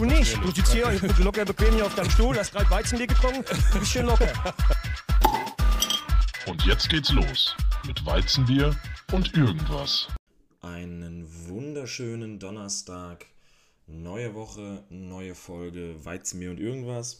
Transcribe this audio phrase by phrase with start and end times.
[0.00, 0.34] Du nicht.
[0.42, 0.86] Du sitzt hier
[1.18, 4.32] locker bequem hier auf deinem Stuhl, hast gerade Weizenbier getrunken, du bist schön locker.
[6.46, 7.54] Und jetzt geht's los
[7.86, 8.74] mit Weizenbier
[9.12, 10.08] und irgendwas.
[10.62, 13.26] Einen wunderschönen Donnerstag.
[13.86, 17.18] Neue Woche, neue Folge Weizenbier und irgendwas.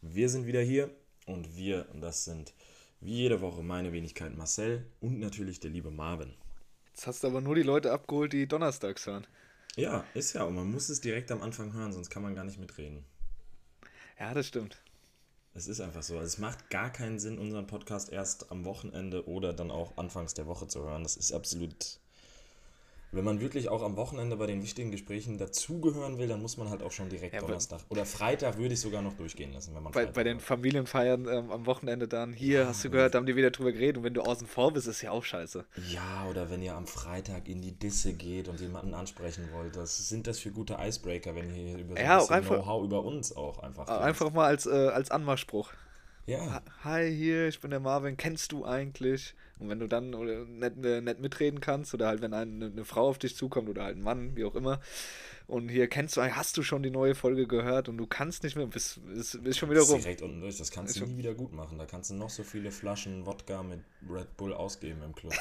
[0.00, 0.88] Wir sind wieder hier
[1.26, 2.54] und wir, das sind
[3.02, 6.32] wie jede Woche meine Wenigkeit Marcel und natürlich der liebe Marvin.
[6.86, 9.26] Jetzt hast du aber nur die Leute abgeholt, die donnerstags hören.
[9.76, 12.44] Ja, ist ja, und man muss es direkt am Anfang hören, sonst kann man gar
[12.44, 13.04] nicht mitreden.
[14.18, 14.80] Ja, das stimmt.
[15.52, 16.14] Es ist einfach so.
[16.14, 20.34] Also es macht gar keinen Sinn, unseren Podcast erst am Wochenende oder dann auch anfangs
[20.34, 21.02] der Woche zu hören.
[21.02, 22.00] Das ist absolut
[23.14, 26.70] wenn man wirklich auch am Wochenende bei den wichtigen Gesprächen dazugehören will, dann muss man
[26.70, 29.82] halt auch schon direkt ja, Donnerstag oder Freitag würde ich sogar noch durchgehen lassen, wenn
[29.82, 33.18] man bei, bei den Familienfeiern ähm, am Wochenende dann hier ja, hast du gehört, da
[33.18, 35.64] haben die wieder drüber geredet und wenn du außen vor bist, ist ja auch scheiße.
[35.90, 40.08] Ja, oder wenn ihr am Freitag in die Disse geht und jemanden ansprechen wollt, das
[40.08, 43.58] sind das für gute Icebreaker, wenn ihr hier über so ja, Know-how über uns auch
[43.60, 45.70] einfach einfach mal als äh, als Anmachspruch.
[46.26, 46.62] Ja.
[46.84, 49.34] Hi, hier, ich bin der Marvin, kennst du eigentlich?
[49.58, 53.18] Und wenn du dann nicht, nicht mitreden kannst oder halt, wenn eine, eine Frau auf
[53.18, 54.80] dich zukommt oder halt ein Mann, wie auch immer,
[55.46, 58.56] und hier kennst du, hast du schon die neue Folge gehört und du kannst nicht
[58.56, 60.00] mehr, bist, bist, bist schon wieder rum.
[60.00, 61.76] Direkt unten durch, das kannst ist du nie wieder gut machen.
[61.76, 65.34] Da kannst du noch so viele Flaschen Wodka mit Red Bull ausgeben im Club.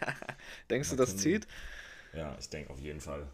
[0.70, 1.46] Denkst du, das zieht?
[2.14, 3.26] Ja, ich denke auf jeden Fall.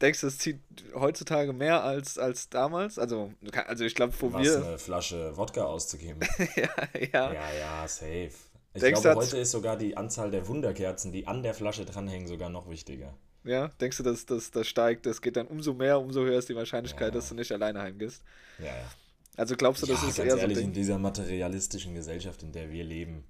[0.00, 0.60] Denkst du, es zieht
[0.94, 2.98] heutzutage mehr als, als damals?
[2.98, 3.32] Also,
[3.66, 4.56] also ich glaube, wo Was, wir.
[4.56, 6.20] eine Flasche Wodka auszugeben.
[6.56, 6.68] ja,
[7.12, 7.32] ja.
[7.32, 8.30] Ja, ja, safe.
[8.74, 12.28] Ich denkst glaube, heute ist sogar die Anzahl der Wunderkerzen, die an der Flasche dranhängen,
[12.28, 13.14] sogar noch wichtiger.
[13.42, 16.48] Ja, denkst du, dass das, das steigt, das geht dann umso mehr, umso höher ist
[16.50, 17.10] die Wahrscheinlichkeit, ja.
[17.10, 18.22] dass du nicht alleine heimgehst?
[18.58, 18.90] Ja, ja.
[19.36, 22.52] Also glaubst du, das ja, ist ganz eher ehrlich, so in dieser materialistischen Gesellschaft, in
[22.52, 23.24] der wir leben,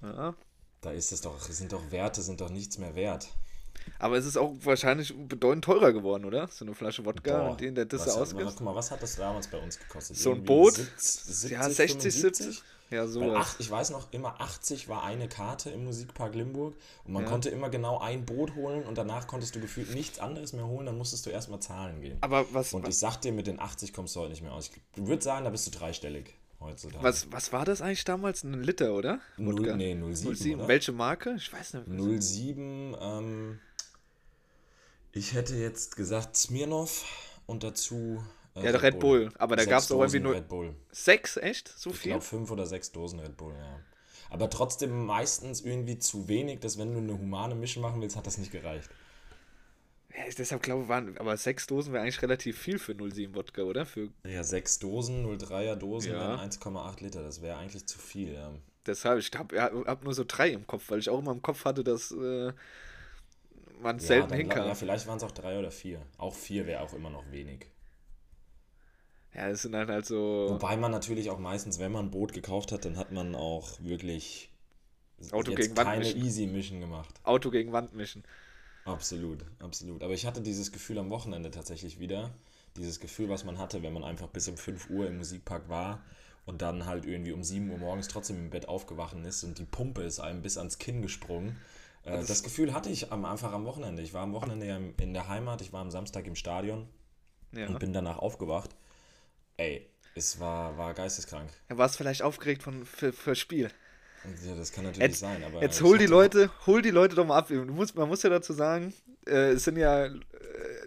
[0.00, 0.34] ja.
[0.80, 3.28] da ist es doch, sind doch Werte, sind doch nichts mehr wert.
[3.98, 6.48] Aber es ist auch wahrscheinlich bedeutend teurer geworden, oder?
[6.48, 8.44] So eine Flasche Wodka, Boah, denen der Disse ausgibt.
[8.46, 10.16] Guck mal, was hat das damals bei uns gekostet?
[10.16, 10.74] So ein Boot?
[10.74, 12.46] 70, ja, 60, 75?
[12.46, 12.62] 70.
[12.90, 13.54] Ja, sowas.
[13.60, 16.74] ich weiß noch, immer 80 war eine Karte im Musikpark Limburg
[17.04, 17.28] und man ja.
[17.28, 20.86] konnte immer genau ein Boot holen und danach konntest du gefühlt nichts anderes mehr holen,
[20.86, 22.18] dann musstest du erstmal zahlen gehen.
[22.20, 22.74] Aber was.
[22.74, 24.70] Und was, ich sag dir, mit den 80 kommst du heute nicht mehr aus.
[24.96, 27.04] Ich würde sagen, da bist du dreistellig heutzutage.
[27.04, 28.42] Was, was war das eigentlich damals?
[28.42, 29.20] Ein Liter, oder?
[29.36, 30.34] Null, nee, 07.
[30.34, 30.68] 07.
[30.68, 31.34] Welche Marke?
[31.36, 32.22] Ich weiß nicht.
[32.22, 33.60] 07, ähm,
[35.12, 37.04] ich hätte jetzt gesagt Smirnov
[37.46, 38.22] und dazu.
[38.54, 39.26] Äh, ja, der Red Bull.
[39.26, 39.34] Bull.
[39.38, 40.34] Aber da gab es auch irgendwie nur.
[40.34, 40.74] Red Bull.
[40.90, 41.68] Sechs, echt?
[41.68, 42.10] So ich viel?
[42.10, 43.80] Ich glaube fünf oder sechs Dosen Red Bull, ja.
[44.30, 48.26] Aber trotzdem meistens irgendwie zu wenig, dass wenn du eine humane Mischung machen willst, hat
[48.26, 48.88] das nicht gereicht.
[50.16, 53.62] Ja, ich deshalb glaube, waren, aber sechs Dosen wäre eigentlich relativ viel für 07 Wodka,
[53.62, 53.86] oder?
[53.86, 56.36] Für ja, sechs Dosen, 03er Dosen, ja.
[56.36, 58.52] 1,8 Liter, das wäre eigentlich zu viel, ja.
[58.86, 61.64] Deshalb, ich habe hab nur so drei im Kopf, weil ich auch immer im Kopf
[61.64, 62.52] hatte, dass äh,
[63.82, 64.66] man ja, selten hinkam.
[64.66, 66.00] Ja, vielleicht waren es auch drei oder vier.
[66.18, 67.66] Auch vier wäre auch immer noch wenig.
[69.34, 70.48] Ja, das sind dann halt so.
[70.50, 73.80] Wobei man natürlich auch meistens, wenn man ein Boot gekauft hat, dann hat man auch
[73.80, 74.50] wirklich
[75.30, 77.14] Auto gegen Wand keine Easy Mission gemacht.
[77.22, 78.24] Auto gegen Wand mischen.
[78.84, 80.02] Absolut, absolut.
[80.02, 82.30] Aber ich hatte dieses Gefühl am Wochenende tatsächlich wieder.
[82.76, 86.02] Dieses Gefühl, was man hatte, wenn man einfach bis um 5 Uhr im Musikpark war
[86.46, 89.64] und dann halt irgendwie um 7 Uhr morgens trotzdem im Bett aufgewachen ist und die
[89.64, 91.56] Pumpe ist einem bis ans Kinn gesprungen
[92.04, 94.02] äh, das, das, Gefühl hatte ich am, einfach am Wochenende.
[94.02, 96.88] Ich war am Wochenende ja in der Heimat, ich war am Samstag im Stadion
[97.52, 97.66] ja.
[97.66, 98.70] und bin danach aufgewacht.
[99.56, 101.50] Ey, es war, war geisteskrank.
[101.68, 103.70] Ja, war es vielleicht aufgeregt von, für, für Spiel?
[104.46, 105.62] Ja, das kann natürlich jetzt, sein, aber.
[105.62, 107.48] Jetzt hol die Leute, hol die Leute doch mal ab.
[107.48, 108.92] Du musst, man muss ja dazu sagen,
[109.26, 110.12] äh, es sind ja äh,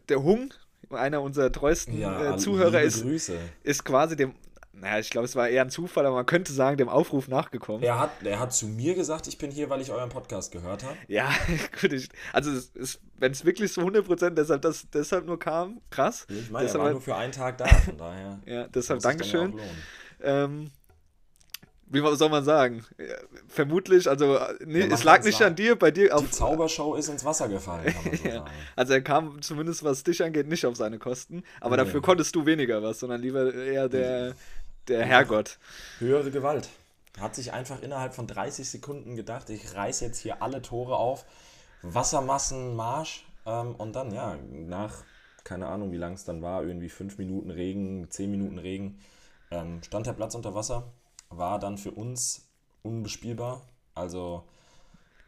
[0.09, 0.53] der Hung,
[0.91, 3.03] einer unserer treuesten ja, äh, Zuhörer, ist,
[3.63, 4.35] ist quasi dem
[4.75, 7.83] naja, ich glaube, es war eher ein Zufall, aber man könnte sagen, dem Aufruf nachgekommen.
[7.83, 10.83] Er hat, er hat zu mir gesagt, ich bin hier, weil ich euren Podcast gehört
[10.83, 10.97] habe.
[11.07, 11.29] Ja,
[11.81, 11.93] gut.
[11.93, 12.51] Ich, also,
[13.17, 16.25] wenn es wirklich so 100% deshalb, das, deshalb nur kam, krass.
[16.27, 18.39] Ich meine, er war nur für einen Tag da, von daher.
[18.45, 19.59] ja, deshalb Dankeschön.
[20.21, 20.71] Ähm,
[21.93, 22.83] wie soll man sagen?
[23.47, 26.23] Vermutlich, also nee, es lag nicht an dir, bei dir auf.
[26.23, 27.93] Die Zaubershow ist ins Wasser gefallen,
[28.23, 28.45] ja.
[28.75, 31.83] Also er kam zumindest, was dich angeht, nicht auf seine Kosten, aber nee.
[31.83, 34.33] dafür konntest du weniger was, sondern lieber eher der,
[34.87, 35.57] der Herrgott.
[35.99, 36.69] Höhere Gewalt.
[37.19, 41.25] Hat sich einfach innerhalb von 30 Sekunden gedacht, ich reiße jetzt hier alle Tore auf,
[41.83, 45.03] Wassermassen, Marsch ähm, und dann, ja, nach,
[45.43, 48.99] keine Ahnung, wie lang es dann war, irgendwie 5 Minuten Regen, 10 Minuten Regen,
[49.51, 50.91] ähm, stand der Platz unter Wasser,
[51.29, 52.49] war dann für uns
[52.81, 53.61] unbespielbar.
[53.93, 54.43] Also,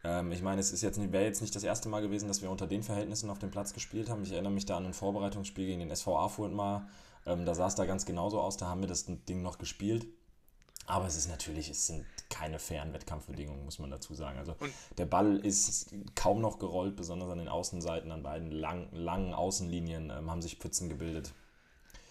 [0.02, 2.50] ähm, ich meine, es ist jetzt wäre jetzt nicht das erste Mal gewesen, dass wir
[2.50, 4.22] unter den Verhältnissen auf dem Platz gespielt haben.
[4.22, 6.88] Ich erinnere mich da an ein Vorbereitungsspiel gegen den SV Afurent mal,
[7.26, 10.06] ähm, da sah es da ganz genauso aus, da haben wir das Ding noch gespielt.
[10.86, 14.38] Aber es ist natürlich, es sind keine fairen Wettkampfbedingungen, muss man dazu sagen.
[14.38, 18.88] Also und der Ball ist kaum noch gerollt, besonders an den Außenseiten, an beiden lang,
[18.92, 21.32] langen Außenlinien ähm, haben sich Pfützen gebildet.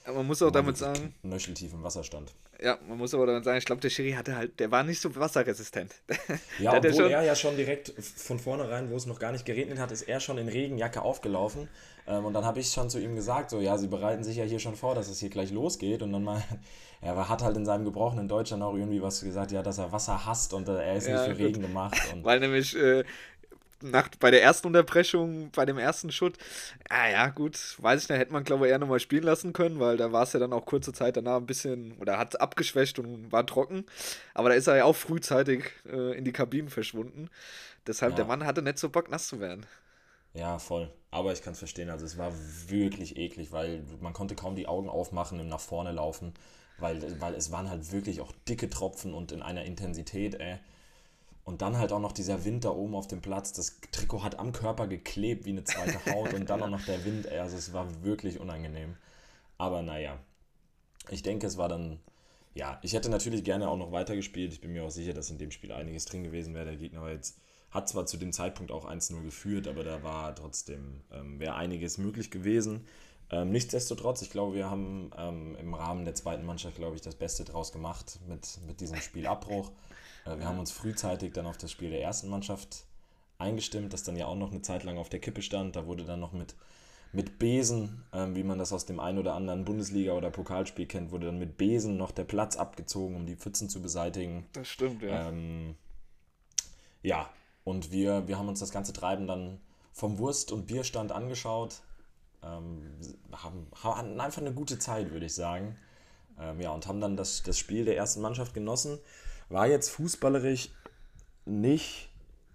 [0.06, 1.16] man muss auch damit sagen.
[1.24, 2.34] Nöcheltief im Wasser stand.
[2.62, 5.02] Ja, man muss aber damit sagen, ich glaube, der Schiri hatte halt, der war nicht
[5.02, 5.94] so wasserresistent.
[6.60, 9.78] Ja, obwohl schon, er ja schon direkt von vornherein, wo es noch gar nicht geregnet
[9.78, 11.68] hat, ist er schon in Regenjacke aufgelaufen.
[12.08, 14.44] Ähm, und dann habe ich schon zu ihm gesagt, so, ja, sie bereiten sich ja
[14.44, 16.02] hier schon vor, dass es hier gleich losgeht.
[16.02, 16.42] Und dann mal,
[17.02, 19.92] er hat halt in seinem gebrochenen Deutsch dann auch irgendwie was gesagt, ja, dass er
[19.92, 21.98] Wasser hasst und äh, er ist ja, nicht für Regen gemacht.
[22.24, 23.04] Weil nämlich äh,
[23.92, 26.38] nach, bei der ersten Unterbrechung, bei dem ersten Schutt,
[26.90, 29.80] ah ja, gut, weiß ich nicht, hätte man glaube ich eher nochmal spielen lassen können,
[29.80, 33.00] weil da war es ja dann auch kurze Zeit danach ein bisschen, oder hat abgeschwächt
[33.00, 33.86] und war trocken.
[34.34, 37.30] Aber da ist er ja auch frühzeitig äh, in die Kabinen verschwunden.
[37.88, 38.18] Deshalb, ja.
[38.18, 39.66] der Mann hatte nicht so Bock, nass zu werden.
[40.34, 40.92] Ja, voll.
[41.12, 42.34] Aber ich kann es verstehen, also es war
[42.68, 46.34] wirklich eklig, weil man konnte kaum die Augen aufmachen und nach vorne laufen,
[46.78, 50.58] weil, weil es waren halt wirklich auch dicke Tropfen und in einer Intensität, ey.
[51.46, 53.54] Und dann halt auch noch dieser Wind da oben auf dem Platz.
[53.54, 57.06] Das Trikot hat am Körper geklebt wie eine zweite Haut und dann auch noch der
[57.06, 57.28] Wind.
[57.30, 58.98] Also es war wirklich unangenehm.
[59.60, 60.20] Aber naja,
[61.12, 62.00] ich denke, es war dann.
[62.56, 64.54] Ja, ich hätte natürlich gerne auch noch weitergespielt.
[64.54, 66.66] Ich bin mir auch sicher, dass in dem Spiel einiges drin gewesen wäre.
[66.66, 67.38] Der Gegner war jetzt,
[67.70, 71.98] hat zwar zu dem Zeitpunkt auch 1-0 geführt, aber da war trotzdem, ähm, wäre einiges
[71.98, 72.88] möglich gewesen.
[73.30, 77.16] Ähm, nichtsdestotrotz, ich glaube, wir haben ähm, im Rahmen der zweiten Mannschaft, glaube ich, das
[77.16, 79.72] Beste draus gemacht mit, mit diesem Spielabbruch.
[80.26, 82.86] Äh, wir haben uns frühzeitig dann auf das Spiel der ersten Mannschaft
[83.38, 85.76] eingestimmt, das dann ja auch noch eine Zeit lang auf der Kippe stand.
[85.76, 86.56] Da wurde dann noch mit,
[87.12, 91.12] mit Besen, ähm, wie man das aus dem ein oder anderen Bundesliga- oder Pokalspiel kennt,
[91.12, 94.46] wurde dann mit Besen noch der Platz abgezogen, um die Pfützen zu beseitigen.
[94.54, 95.30] Das stimmt, ja.
[95.30, 95.76] Ähm,
[97.02, 97.30] ja,
[97.64, 99.60] und wir, wir haben uns das ganze Treiben dann
[99.92, 101.82] vom Wurst- und Bierstand angeschaut.
[102.44, 102.82] Ähm,
[103.32, 105.78] haben, haben einfach eine gute Zeit, würde ich sagen.
[106.40, 109.00] Ähm, ja, und haben dann das, das Spiel der ersten Mannschaft genossen.
[109.50, 110.70] War jetzt fußballerisch
[111.46, 112.10] nicht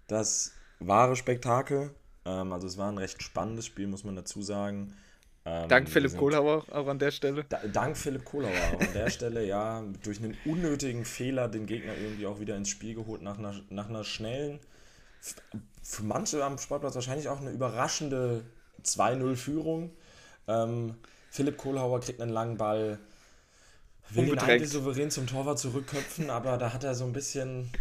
[0.07, 1.91] das wahre Spektakel.
[2.25, 4.93] Ähm, also es war ein recht spannendes Spiel, muss man dazu sagen.
[5.43, 7.45] Ähm, dank Philipp Kohlhauer auch an der Stelle.
[7.49, 11.95] Da, dank Philipp Kohlhauer auch an der Stelle, ja, durch einen unnötigen Fehler den Gegner
[11.97, 14.59] irgendwie auch wieder ins Spiel geholt, nach einer, nach einer schnellen,
[15.81, 18.43] für manche am Sportplatz wahrscheinlich auch eine überraschende
[18.83, 19.91] 2-0-Führung.
[20.47, 20.95] Ähm,
[21.31, 22.99] Philipp Kohlhauer kriegt einen langen Ball,
[24.15, 27.71] will ihn eigentlich souverän zum Torwart zurückköpfen, aber da hat er so ein bisschen,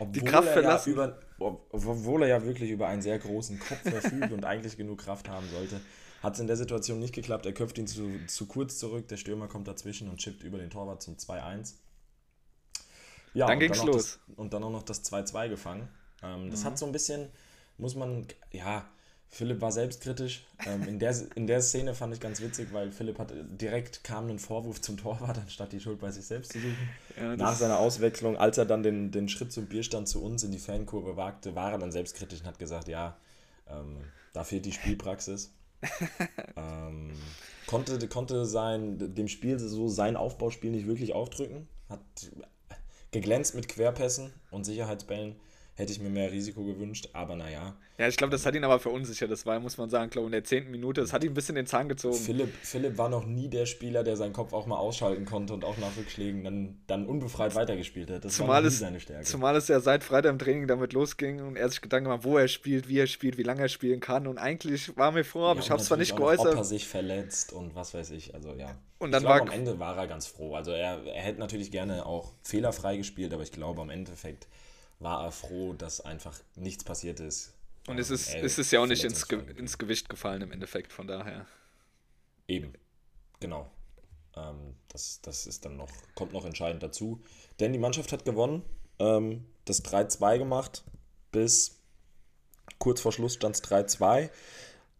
[0.00, 0.96] die Kraft verlassen.
[0.96, 5.00] Ja über, obwohl er ja wirklich über einen sehr großen Kopf verfügt und eigentlich genug
[5.00, 5.80] Kraft haben sollte,
[6.22, 7.46] hat es in der Situation nicht geklappt.
[7.46, 10.70] Er köpft ihn zu, zu kurz zurück, der Stürmer kommt dazwischen und chippt über den
[10.70, 11.74] Torwart zum 2-1.
[13.34, 14.18] Ja, dann ging's dann los.
[14.26, 15.88] Das, und dann auch noch das 2-2 gefangen.
[16.22, 16.64] Ähm, das mhm.
[16.64, 17.28] hat so ein bisschen,
[17.76, 18.88] muss man, ja,
[19.28, 20.46] Philipp war selbstkritisch.
[20.66, 24.28] Ähm, in, der, in der Szene fand ich ganz witzig, weil Philipp hat direkt kam
[24.28, 26.88] ein Vorwurf zum Torwart, anstatt die Schuld bei sich selbst zu suchen.
[27.16, 30.52] Ja, Nach seiner Auswechslung, als er dann den, den Schritt zum Bierstand zu uns in
[30.52, 33.16] die Fankurve wagte, war er dann selbstkritisch und hat gesagt, ja,
[33.68, 33.98] ähm,
[34.32, 35.52] da fehlt die Spielpraxis.
[36.56, 37.12] ähm,
[37.66, 41.68] konnte, konnte sein, dem Spiel so sein Aufbauspiel nicht wirklich aufdrücken.
[41.88, 42.00] Hat
[43.10, 45.36] geglänzt mit Querpässen und Sicherheitsbällen
[45.76, 47.76] hätte ich mir mehr Risiko gewünscht, aber naja.
[47.98, 49.30] Ja, ich glaube, das hat ihn aber verunsichert.
[49.30, 51.02] Das war, muss man sagen, glaube in der zehnten Minute.
[51.02, 52.16] Das hat ihn ein bisschen den Zahn gezogen.
[52.16, 55.64] Philipp, Philipp war noch nie der Spieler, der seinen Kopf auch mal ausschalten konnte und
[55.64, 58.24] auch nach Rückschlägen dann, dann unbefreit weitergespielt hat.
[58.24, 59.24] Das zumal war nie seine Stärke.
[59.24, 62.38] Zumal es ja seit Freitag im Training damit losging und er sich Gedanken gemacht, wo
[62.38, 64.26] er spielt, wie er spielt, wie lange er spielen kann.
[64.26, 66.52] Und eigentlich war mir vor, aber ja, ich habe es zwar nicht geäußert.
[66.52, 68.34] Ob er sich verletzt und was weiß ich.
[68.34, 68.76] Also ja.
[68.98, 70.54] Und dann ich glaube, am Ende war er ganz froh.
[70.54, 74.46] Also er, er hätte natürlich gerne auch fehlerfrei gespielt, aber ich glaube, am Endeffekt
[74.98, 77.52] war er froh, dass einfach nichts passiert ist.
[77.86, 80.92] Und es ist, es ist ja auch nicht ins, Ge ins Gewicht gefallen im Endeffekt,
[80.92, 81.46] von daher.
[82.48, 82.72] Eben,
[83.38, 83.70] genau.
[84.34, 87.22] Ähm, das, das ist dann noch, kommt noch entscheidend dazu.
[87.60, 88.62] Denn die Mannschaft hat gewonnen,
[88.98, 90.84] ähm, das 3-2 gemacht,
[91.30, 91.78] bis
[92.78, 94.30] kurz vor Schluss stand es 3-2.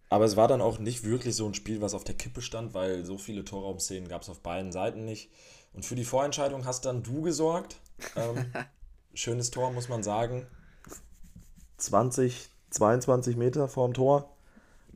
[0.08, 2.74] Aber es war dann auch nicht wirklich so ein Spiel, was auf der Kippe stand,
[2.74, 5.30] weil so viele Torraumszenen gab es auf beiden Seiten nicht.
[5.72, 7.76] Und für die Vorentscheidung hast dann du gesorgt.
[8.14, 8.52] Ähm,
[9.16, 10.46] schönes Tor, muss man sagen.
[11.78, 14.30] 20, 22 Meter vorm Tor.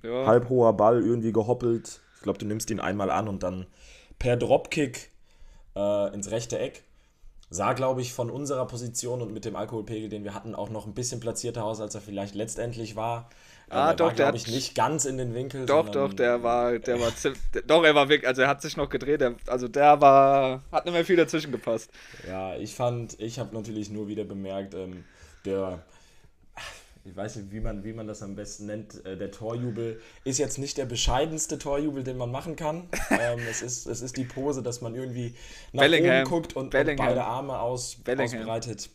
[0.02, 0.26] Ja.
[0.26, 2.00] Halbhoher Ball, irgendwie gehoppelt.
[2.16, 3.66] Ich glaube, du nimmst ihn einmal an und dann
[4.18, 5.10] per Dropkick
[5.74, 6.84] äh, ins rechte Eck.
[7.48, 10.86] Sah, glaube ich, von unserer Position und mit dem Alkoholpegel, den wir hatten, auch noch
[10.86, 13.28] ein bisschen platzierter aus, als er vielleicht letztendlich war.
[13.70, 15.64] Ah, doch, war, glaube ich, nicht ganz in den Winkel.
[15.64, 18.76] Doch, doch, der war, der war ziemlich, doch, er war weg, also er hat sich
[18.76, 21.90] noch gedreht, der, also der war, hat nicht mehr viel dazwischen gepasst.
[22.26, 25.04] Ja, ich fand, ich habe natürlich nur wieder bemerkt, ähm,
[25.44, 25.84] der,
[27.04, 30.38] ich weiß nicht, wie man, wie man das am besten nennt, äh, der Torjubel ist
[30.38, 32.88] jetzt nicht der bescheidenste Torjubel, den man machen kann.
[33.10, 35.34] ähm, es, ist, es ist die Pose, dass man irgendwie
[35.72, 36.22] nach Bellingham.
[36.22, 38.90] oben guckt und, und beide Arme aus, ausbreitet.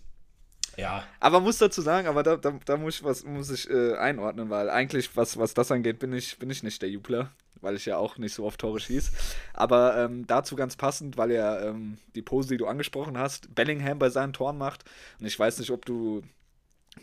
[0.77, 1.03] Ja.
[1.19, 4.49] Aber muss dazu sagen, aber da, da, da muss ich, was, muss ich äh, einordnen,
[4.49, 7.31] weil eigentlich, was, was das angeht, bin ich, bin ich nicht der Jubler.
[7.61, 9.11] weil ich ja auch nicht so oft Tore schieße.
[9.53, 13.99] Aber ähm, dazu ganz passend, weil er ähm, die Pose, die du angesprochen hast, Bellingham
[13.99, 14.85] bei seinen Toren macht.
[15.19, 16.21] Und ich weiß nicht, ob du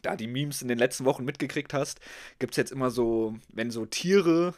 [0.02, 2.00] da die Memes in den letzten Wochen mitgekriegt hast,
[2.38, 4.54] gibt es jetzt immer so, wenn so Tiere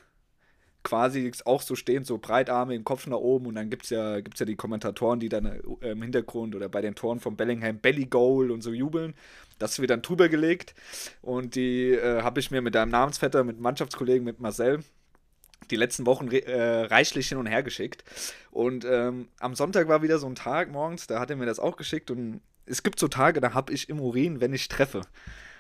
[0.85, 4.21] quasi auch so stehen, so breitarme, den Kopf nach oben und dann gibt es ja,
[4.21, 5.47] gibt's ja die Kommentatoren, die dann
[5.81, 9.14] äh, im Hintergrund oder bei den Toren von Bellingham Belly Goal und so jubeln.
[9.59, 10.75] Das wird dann drüber gelegt
[11.23, 14.85] und die äh, habe ich mir mit deinem Namensvetter, mit Mannschaftskollegen, mit Marcel,
[15.71, 18.05] die letzten Wochen äh, reichlich hin und her geschickt.
[18.50, 21.59] Und ähm, am Sonntag war wieder so ein Tag morgens, da hat er mir das
[21.59, 25.03] auch geschickt und es gibt so Tage, da habe ich im Urin, wenn ich treffe.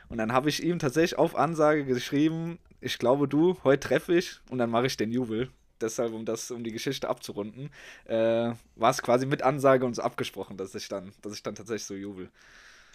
[0.08, 4.40] Und dann habe ich ihm tatsächlich auf Ansage geschrieben, ich glaube du, heute treffe ich
[4.50, 5.50] und dann mache ich den Jubel.
[5.80, 7.70] Deshalb, um das, um die Geschichte abzurunden,
[8.04, 11.84] äh, war es quasi mit Ansage uns abgesprochen, dass ich dann, dass ich dann tatsächlich
[11.84, 12.30] so jubel.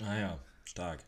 [0.01, 1.03] Ah ja, stark.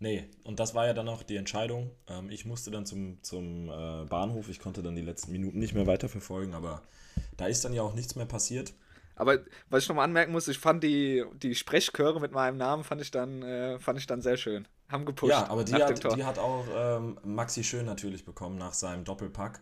[0.00, 1.90] Nee, und das war ja dann auch die Entscheidung.
[2.08, 5.74] Ähm, ich musste dann zum, zum äh, Bahnhof, ich konnte dann die letzten Minuten nicht
[5.74, 6.82] mehr weiterverfolgen, aber
[7.36, 8.74] da ist dann ja auch nichts mehr passiert.
[9.16, 9.38] Aber
[9.70, 13.12] was ich nochmal anmerken muss, ich fand die, die Sprechchöre mit meinem Namen fand ich
[13.12, 14.66] dann, äh, fand ich dann sehr schön.
[14.88, 15.30] Haben gepusht.
[15.30, 19.60] Ja, aber die, hat, die hat auch ähm, Maxi Schön natürlich bekommen nach seinem Doppelpack.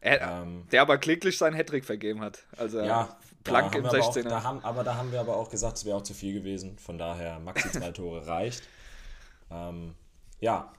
[0.00, 2.44] Er, ähm, der aber kläglich seinen Hattrick vergeben hat.
[2.56, 4.26] Also ja, Plank im 16er.
[4.26, 6.32] Auch, da haben, aber da haben wir aber auch gesagt, es wäre auch zu viel
[6.32, 6.78] gewesen.
[6.78, 8.62] Von daher, Maxi zwei Tore reicht.
[9.50, 9.94] Ähm,
[10.38, 10.72] ja,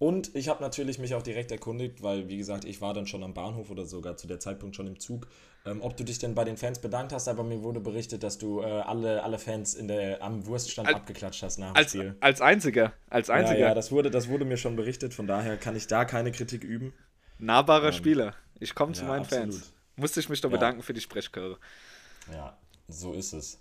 [0.00, 3.22] und ich habe natürlich mich auch direkt erkundigt, weil, wie gesagt, ich war dann schon
[3.22, 5.26] am Bahnhof oder sogar zu der Zeitpunkt schon im Zug,
[5.66, 7.28] ähm, ob du dich denn bei den Fans bedankt hast.
[7.28, 10.96] Aber mir wurde berichtet, dass du äh, alle, alle Fans in der, am Wurststand als,
[10.96, 12.16] abgeklatscht hast nach dem als, Spiel.
[12.20, 12.94] Als einziger.
[13.10, 13.58] Als einziger.
[13.58, 15.12] Ja, ja, das, wurde, das wurde mir schon berichtet.
[15.12, 16.94] Von daher kann ich da keine Kritik üben.
[17.36, 18.34] Nahbarer ähm, Spieler.
[18.58, 19.52] Ich komme zu ja, meinen absolut.
[19.52, 19.72] Fans.
[19.96, 21.58] Musste ich mich doch bedanken für die Sprechchöre.
[22.32, 22.56] Ja,
[22.88, 23.58] so ist es.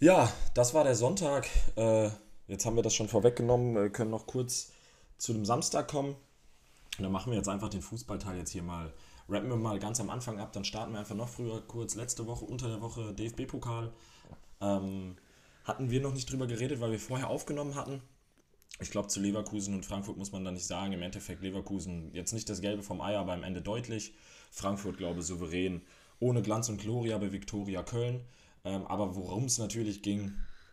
[0.00, 1.46] Ja, das war der Sonntag.
[1.76, 2.08] Äh,
[2.48, 3.76] jetzt haben wir das schon vorweggenommen.
[3.76, 4.72] Wir können noch kurz
[5.20, 6.16] zu dem Samstag kommen.
[6.98, 8.92] Und dann machen wir jetzt einfach den Fußballteil jetzt hier mal,
[9.28, 11.94] rappen wir mal ganz am Anfang ab, dann starten wir einfach noch früher kurz.
[11.94, 13.92] Letzte Woche, unter der Woche DFB-Pokal.
[14.60, 15.16] Ähm,
[15.64, 18.02] hatten wir noch nicht drüber geredet, weil wir vorher aufgenommen hatten.
[18.80, 20.92] Ich glaube, zu Leverkusen und Frankfurt muss man da nicht sagen.
[20.92, 24.14] Im Endeffekt Leverkusen jetzt nicht das Gelbe vom Ei, aber am Ende deutlich.
[24.50, 25.82] Frankfurt, glaube ich, souverän.
[26.18, 28.24] Ohne Glanz und Gloria bei Viktoria Köln.
[28.64, 30.32] Ähm, aber worum es natürlich ging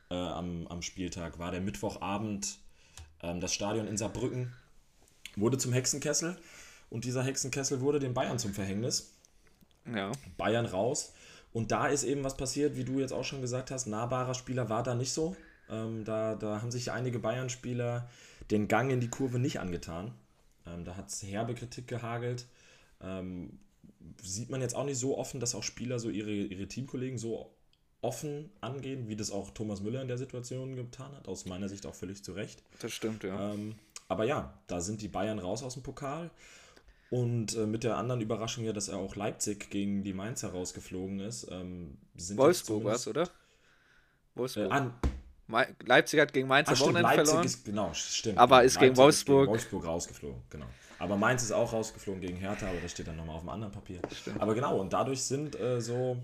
[0.09, 2.59] äh, am, am Spieltag, war der Mittwochabend
[3.21, 4.53] das Stadion in Saarbrücken
[5.35, 6.37] wurde zum Hexenkessel
[6.89, 9.13] und dieser Hexenkessel wurde den Bayern zum Verhängnis.
[9.85, 10.11] Ja.
[10.37, 11.13] Bayern raus.
[11.53, 14.69] Und da ist eben was passiert, wie du jetzt auch schon gesagt hast, nahbarer Spieler
[14.69, 15.35] war da nicht so.
[15.69, 18.09] Ähm, da, da haben sich einige Bayern-Spieler
[18.51, 20.13] den Gang in die Kurve nicht angetan.
[20.65, 22.45] Ähm, da hat es herbe Kritik gehagelt.
[23.01, 23.59] Ähm,
[24.21, 27.51] sieht man jetzt auch nicht so offen, dass auch Spieler so ihre, ihre Teamkollegen so
[28.01, 31.27] offen angehen, wie das auch Thomas Müller in der Situation getan hat.
[31.27, 32.63] Aus meiner Sicht auch völlig zu Recht.
[32.79, 33.53] Das stimmt, ja.
[33.53, 33.75] Ähm,
[34.07, 36.29] aber ja, da sind die Bayern raus aus dem Pokal.
[37.09, 41.19] Und äh, mit der anderen Überraschung ja, dass er auch Leipzig gegen die Mainzer rausgeflogen
[41.21, 41.47] ist.
[41.49, 41.97] Ähm,
[42.35, 43.29] Wolfsburg war es, oder?
[44.35, 44.69] Wolfsburg.
[44.69, 44.93] Äh, an,
[45.85, 47.45] Leipzig hat gegen Mainz am Wochenende verloren.
[47.45, 48.37] Ist, genau, stimmt.
[48.37, 49.43] Aber ist gegen Wolfsburg.
[49.43, 50.65] Ist gegen Wolfsburg rausgeflogen, genau.
[50.99, 53.71] Aber Mainz ist auch rausgeflogen gegen Hertha, aber das steht dann nochmal auf dem anderen
[53.71, 54.01] Papier.
[54.11, 54.41] Stimmt.
[54.41, 56.17] Aber genau, und dadurch sind äh, so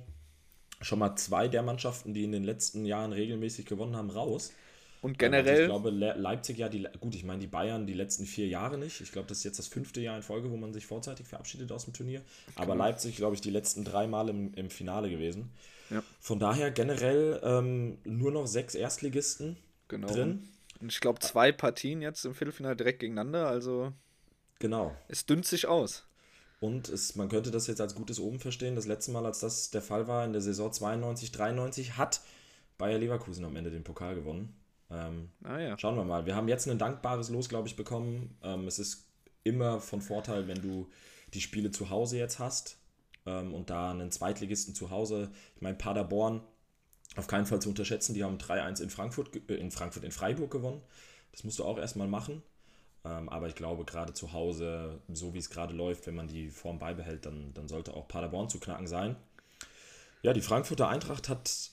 [0.83, 4.51] schon mal zwei der Mannschaften, die in den letzten Jahren regelmäßig gewonnen haben, raus.
[5.01, 5.61] Und generell.
[5.61, 9.01] ich glaube, Leipzig ja, die, gut, ich meine, die Bayern die letzten vier Jahre nicht.
[9.01, 11.73] Ich glaube, das ist jetzt das fünfte Jahr in Folge, wo man sich vorzeitig verabschiedet
[11.73, 12.21] aus dem Turnier.
[12.55, 12.85] Aber genau.
[12.85, 15.51] Leipzig, glaube ich, die letzten drei Mal im, im Finale gewesen.
[15.89, 16.01] Ja.
[16.21, 19.57] Von daher generell ähm, nur noch sechs Erstligisten
[19.89, 20.07] genau.
[20.07, 20.47] drin.
[20.79, 23.47] Und ich glaube, zwei Partien jetzt im Viertelfinale direkt gegeneinander.
[23.47, 23.91] Also.
[24.59, 24.95] Genau.
[25.09, 26.05] Es dünnt sich aus.
[26.63, 28.77] Und es, man könnte das jetzt als gutes Oben verstehen.
[28.77, 32.21] Das letzte Mal, als das der Fall war, in der Saison 92, 93, hat
[32.77, 34.55] Bayer Leverkusen am Ende den Pokal gewonnen.
[34.89, 35.77] Ähm, ah, ja.
[35.77, 36.25] Schauen wir mal.
[36.25, 38.37] Wir haben jetzt ein dankbares Los, glaube ich, bekommen.
[38.43, 39.09] Ähm, es ist
[39.43, 40.87] immer von Vorteil, wenn du
[41.33, 42.77] die Spiele zu Hause jetzt hast
[43.25, 45.31] ähm, und da einen Zweitligisten zu Hause.
[45.57, 46.43] Ich meine, Paderborn
[47.17, 48.13] auf keinen Fall zu unterschätzen.
[48.13, 50.81] Die haben 3-1 in Frankfurt, äh, in Frankfurt, in Freiburg gewonnen.
[51.33, 52.41] Das musst du auch erstmal machen.
[53.05, 56.49] Ähm, aber ich glaube, gerade zu Hause, so wie es gerade läuft, wenn man die
[56.49, 59.15] Form beibehält, dann, dann sollte auch Paderborn zu knacken sein.
[60.21, 61.71] Ja, die Frankfurter Eintracht hat,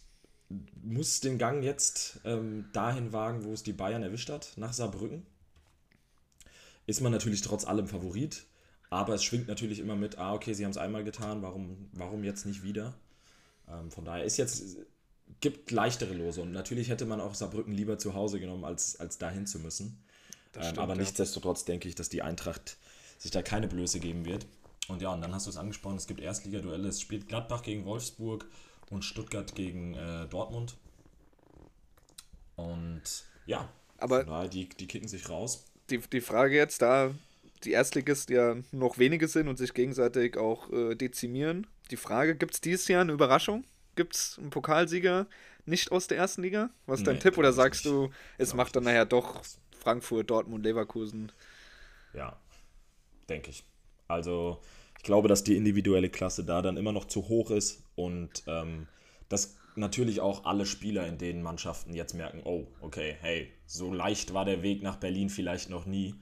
[0.83, 5.25] muss den Gang jetzt ähm, dahin wagen, wo es die Bayern erwischt hat, nach Saarbrücken.
[6.87, 8.47] Ist man natürlich trotz allem Favorit,
[8.89, 12.25] aber es schwingt natürlich immer mit, ah, okay, sie haben es einmal getan, warum, warum
[12.25, 12.95] jetzt nicht wieder?
[13.69, 14.79] Ähm, von daher ist jetzt,
[15.41, 19.19] gibt leichtere Lose und natürlich hätte man auch Saarbrücken lieber zu Hause genommen, als, als
[19.19, 20.03] dahin zu müssen.
[20.57, 21.01] Ähm, stimmt, aber ja.
[21.01, 22.77] nichtsdestotrotz denke ich, dass die Eintracht
[23.19, 24.47] sich da keine Blöße geben wird.
[24.89, 27.85] Und ja, und dann hast du es angesprochen, es gibt Erstligaduelle, es spielt Gladbach gegen
[27.85, 28.47] Wolfsburg
[28.91, 30.77] und Stuttgart gegen äh, Dortmund.
[32.57, 33.03] Und
[33.47, 35.65] ja, aber die, die kicken sich raus.
[35.91, 37.15] Die, die Frage jetzt da,
[37.65, 41.67] die Erstligisten ja noch wenige sind und sich gegenseitig auch äh, dezimieren.
[41.91, 43.65] Die Frage, gibt es dieses Jahr eine Überraschung?
[43.97, 45.27] Gibt es einen Pokalsieger
[45.67, 46.71] nicht aus der ersten Liga?
[46.87, 47.39] Was ist dein nee, Tipp?
[47.39, 47.95] Oder sagst nicht.
[47.95, 49.43] du, es macht dann nachher doch
[49.81, 51.33] Frankfurt, Dortmund, Leverkusen?
[52.13, 52.37] Ja,
[53.29, 53.65] denke ich.
[54.09, 54.61] Also
[54.99, 58.87] ich glaube, dass die individuelle Klasse da dann immer noch zu hoch ist und ähm,
[59.29, 64.35] dass natürlich auch alle Spieler in den Mannschaften jetzt merken, oh, okay, hey, so leicht
[64.35, 66.15] war der Weg nach Berlin vielleicht noch nie.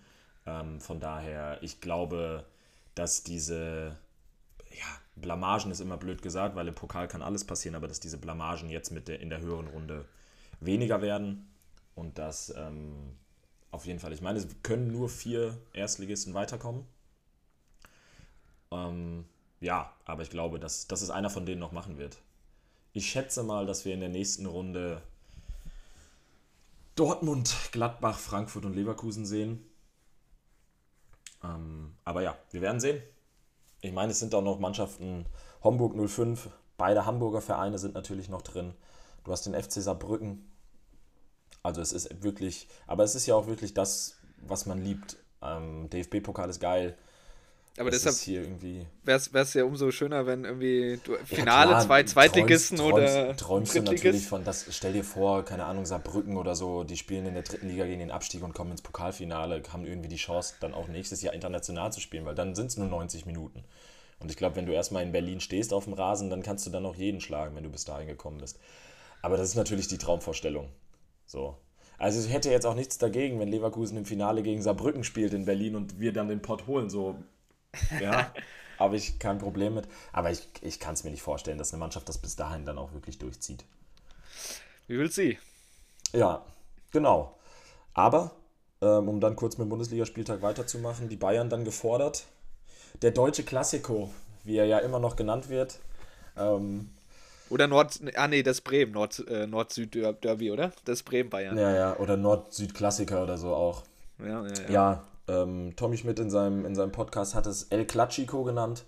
[0.47, 2.47] Ähm, von daher, ich glaube,
[2.95, 3.99] dass diese
[4.71, 4.87] ja,
[5.17, 8.69] Blamagen ist immer blöd gesagt, weil im Pokal kann alles passieren, aber dass diese Blamagen
[8.69, 10.07] jetzt mit der, in der höheren Runde
[10.61, 11.50] weniger werden
[11.95, 13.17] und dass ähm,
[13.71, 16.85] auf jeden Fall, ich meine, es können nur vier Erstligisten weiterkommen.
[18.71, 19.25] Ähm,
[19.61, 22.19] ja, aber ich glaube, dass, dass es einer von denen noch machen wird.
[22.93, 25.03] Ich schätze mal, dass wir in der nächsten Runde
[26.95, 29.65] Dortmund, Gladbach, Frankfurt und Leverkusen sehen.
[31.45, 33.03] Ähm, aber ja, wir werden sehen.
[33.81, 35.27] Ich meine, es sind auch noch Mannschaften,
[35.63, 38.75] Homburg 05, beide Hamburger Vereine sind natürlich noch drin.
[39.25, 40.51] Du hast den FC Saarbrücken.
[41.62, 45.17] Also es ist wirklich, aber es ist ja auch wirklich das, was man liebt.
[45.43, 46.97] Ähm, DFB-Pokal ist geil.
[47.79, 48.17] Aber das deshalb
[49.33, 53.37] wäre es ja umso schöner, wenn irgendwie du, Finale ja, zwei Zweitligisten träumst, oder.
[53.37, 56.97] Träumst, träumst du natürlich von, das, stell dir vor, keine Ahnung, Saarbrücken oder so, die
[56.97, 60.17] spielen in der dritten Liga gegen den Abstieg und kommen ins Pokalfinale, haben irgendwie die
[60.17, 63.62] Chance, dann auch nächstes Jahr international zu spielen, weil dann sind es nur 90 Minuten.
[64.19, 66.71] Und ich glaube, wenn du erstmal in Berlin stehst auf dem Rasen, dann kannst du
[66.71, 68.59] dann auch jeden schlagen, wenn du bis dahin gekommen bist.
[69.23, 70.69] Aber das ist natürlich die Traumvorstellung.
[71.28, 71.56] So.
[71.99, 75.44] Also ich hätte jetzt auch nichts dagegen, wenn Leverkusen im Finale gegen Saarbrücken spielt in
[75.44, 76.90] Berlin und wir dann den Pott holen.
[76.90, 77.16] So
[78.00, 78.32] ja,
[78.78, 79.87] habe ich kein Problem mit.
[80.12, 82.78] Aber ich, ich kann es mir nicht vorstellen, dass eine Mannschaft das bis dahin dann
[82.78, 83.64] auch wirklich durchzieht.
[84.87, 85.38] Wie will sie?
[86.12, 86.44] Ja,
[86.92, 87.37] genau.
[87.94, 88.30] Aber,
[88.80, 92.25] ähm, um dann kurz mit dem Bundesligaspieltag weiterzumachen, die Bayern dann gefordert.
[93.02, 94.10] Der deutsche Klassiko,
[94.45, 95.78] wie er ja immer noch genannt wird.
[96.36, 96.91] Ähm,
[97.50, 100.73] oder Nord, ah nee, das Bremen, Nord, äh, Nord-Süd-Derby, oder?
[100.84, 101.56] Das Bremen-Bayern.
[101.56, 103.84] Ja, ja, oder Nord-Süd-Klassiker oder so auch.
[104.19, 104.71] Ja, ja, ja.
[104.71, 108.84] Ja, ähm, Tommy Schmidt in seinem, in seinem Podcast hat es El Clachico genannt.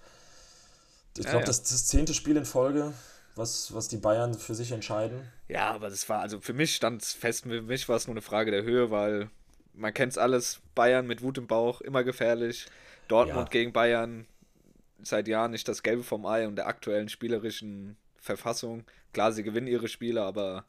[1.17, 1.47] Ich glaube, ja, ja.
[1.47, 2.93] das ist das zehnte Spiel in Folge,
[3.37, 5.21] was, was die Bayern für sich entscheiden.
[5.49, 8.15] Ja, aber das war, also für mich stand es fest, für mich war es nur
[8.15, 9.29] eine Frage der Höhe, weil
[9.75, 12.67] man kennt es alles, Bayern mit Wut im Bauch, immer gefährlich.
[13.09, 13.51] Dortmund ja.
[13.51, 14.27] gegen Bayern
[15.03, 18.85] seit Jahren nicht das Gelbe vom Ei und der aktuellen spielerischen Verfassung.
[19.13, 20.65] Klar, sie gewinnen ihre Spiele, aber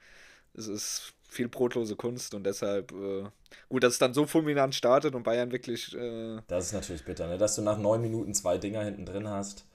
[0.54, 3.24] es ist viel brotlose Kunst und deshalb äh,
[3.70, 5.96] gut, dass es dann so fulminant startet und Bayern wirklich.
[5.96, 7.38] Äh das ist natürlich bitter, ne?
[7.38, 9.66] dass du nach neun Minuten zwei Dinger hinten drin hast.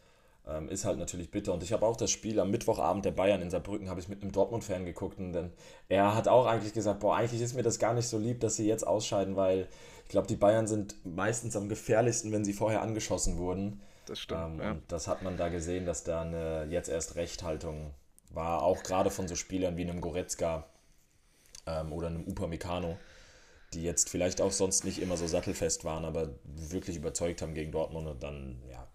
[0.48, 1.52] Ähm, ist halt natürlich bitter.
[1.54, 4.22] Und ich habe auch das Spiel am Mittwochabend der Bayern in Saarbrücken, habe ich mit
[4.22, 5.18] einem Dortmund-Fan geguckt.
[5.18, 5.50] Und dann,
[5.88, 8.54] er hat auch eigentlich gesagt, boah, eigentlich ist mir das gar nicht so lieb, dass
[8.54, 9.66] sie jetzt ausscheiden, weil
[10.04, 13.80] ich glaube, die Bayern sind meistens am gefährlichsten, wenn sie vorher angeschossen wurden.
[14.06, 14.40] Das stimmt.
[14.40, 14.70] Ähm, ja.
[14.72, 17.92] Und das hat man da gesehen, dass da eine jetzt erst Rechthaltung
[18.30, 20.64] war, auch gerade von so Spielern wie einem Goretzka
[21.66, 22.98] ähm, oder einem Upamecano,
[23.74, 27.72] die jetzt vielleicht auch sonst nicht immer so sattelfest waren, aber wirklich überzeugt haben gegen
[27.72, 28.86] Dortmund und dann, ja,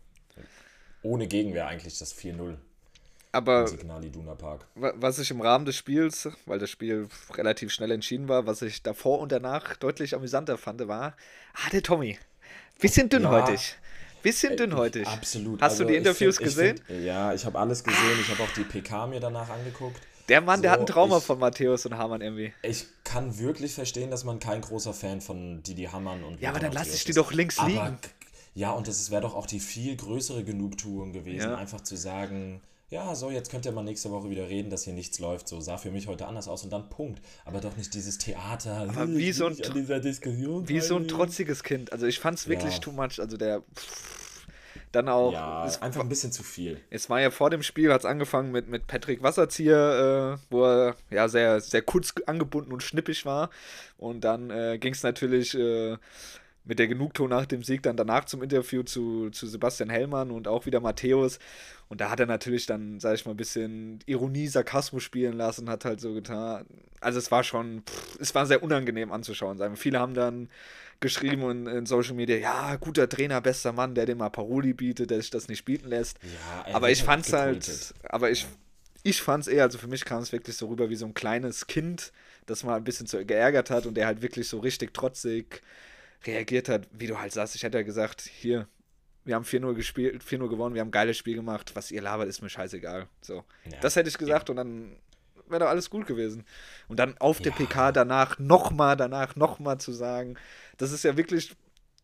[1.03, 2.57] ohne Gegenwehr eigentlich das 4-0.
[3.33, 3.63] Aber
[4.73, 8.83] was ich im Rahmen des Spiels, weil das Spiel relativ schnell entschieden war, was ich
[8.83, 11.15] davor und danach deutlich amüsanter fand, war,
[11.53, 12.19] ah, der Tommy.
[12.79, 13.77] Bisschen dünnhäutig.
[14.21, 15.07] Bisschen dünnhäutig.
[15.07, 15.61] Absolut.
[15.61, 16.79] Hast also du die Interviews find, gesehen?
[16.85, 18.19] Find, ja, ich habe alles gesehen.
[18.21, 19.99] Ich habe auch die PK mir danach angeguckt.
[20.29, 22.53] Der Mann, so, der hat ein Trauma ich, von Matthäus und Hamann irgendwie.
[22.61, 26.59] Ich kann wirklich verstehen, dass man kein großer Fan von Didi Hamann und Ja, aber
[26.59, 27.79] dann lass ich die doch links liegen.
[27.79, 27.97] Aber,
[28.53, 31.55] ja, und es wäre doch auch die viel größere Genugtuung gewesen, ja.
[31.55, 34.93] einfach zu sagen, ja, so, jetzt könnt ihr mal nächste Woche wieder reden, dass hier
[34.93, 35.47] nichts läuft.
[35.47, 37.21] So sah für mich heute anders aus und dann Punkt.
[37.45, 38.85] Aber doch nicht dieses Theater.
[38.89, 41.93] Aber wie so ein, wie so ein trotziges Kind.
[41.93, 42.79] Also ich fand es wirklich ja.
[42.79, 43.19] too much.
[43.19, 43.61] Also der.
[43.75, 44.45] Pff,
[44.91, 45.31] dann auch.
[45.31, 46.81] Ja, es, einfach ein bisschen zu viel.
[46.89, 50.65] Es war ja vor dem Spiel, hat es angefangen mit, mit Patrick Wasserzieher, äh, wo
[50.65, 53.51] er ja sehr, sehr kurz angebunden und schnippig war.
[53.97, 55.97] Und dann äh, ging es natürlich äh,
[56.63, 60.47] mit der Genugtuung nach dem Sieg dann danach zum Interview zu, zu Sebastian Hellmann und
[60.47, 61.39] auch wieder Matthäus.
[61.89, 65.69] Und da hat er natürlich dann, sag ich mal, ein bisschen Ironie, Sarkasmus spielen lassen,
[65.69, 66.65] hat halt so getan.
[66.99, 69.57] Also es war schon, pff, es war sehr unangenehm anzuschauen.
[69.57, 69.75] Sagen.
[69.75, 70.49] Viele haben dann
[70.99, 75.09] geschrieben in, in, Social Media, ja, guter Trainer, bester Mann, der dem mal Paroli bietet,
[75.09, 76.19] der sich das nicht bieten lässt.
[76.21, 78.45] Ja, aber ich fand's halt, aber ich,
[79.01, 81.65] ich fand's eher, also für mich kam es wirklich so rüber wie so ein kleines
[81.65, 82.13] Kind,
[82.45, 85.63] das mal ein bisschen zu geärgert hat und der halt wirklich so richtig trotzig
[86.25, 87.55] reagiert hat, wie du halt sagst.
[87.55, 88.67] Ich hätte ja gesagt, hier,
[89.23, 92.27] wir haben 4-0 gespielt, 4-0 gewonnen, wir haben ein geiles Spiel gemacht, was ihr labert,
[92.27, 93.07] ist mir scheißegal.
[93.21, 93.43] So.
[93.65, 94.97] Ja, das hätte ich gesagt und dann
[95.47, 96.45] wäre doch alles gut gewesen.
[96.87, 100.37] Und dann auf der PK danach nochmal, danach nochmal zu sagen,
[100.77, 101.55] das ist ja wirklich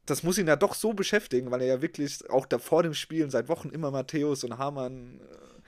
[0.08, 2.93] das muss ihn ja doch so beschäftigen, weil er ja wirklich auch da vor dem
[2.93, 5.19] Spielen seit Wochen immer Matthäus und Hamann.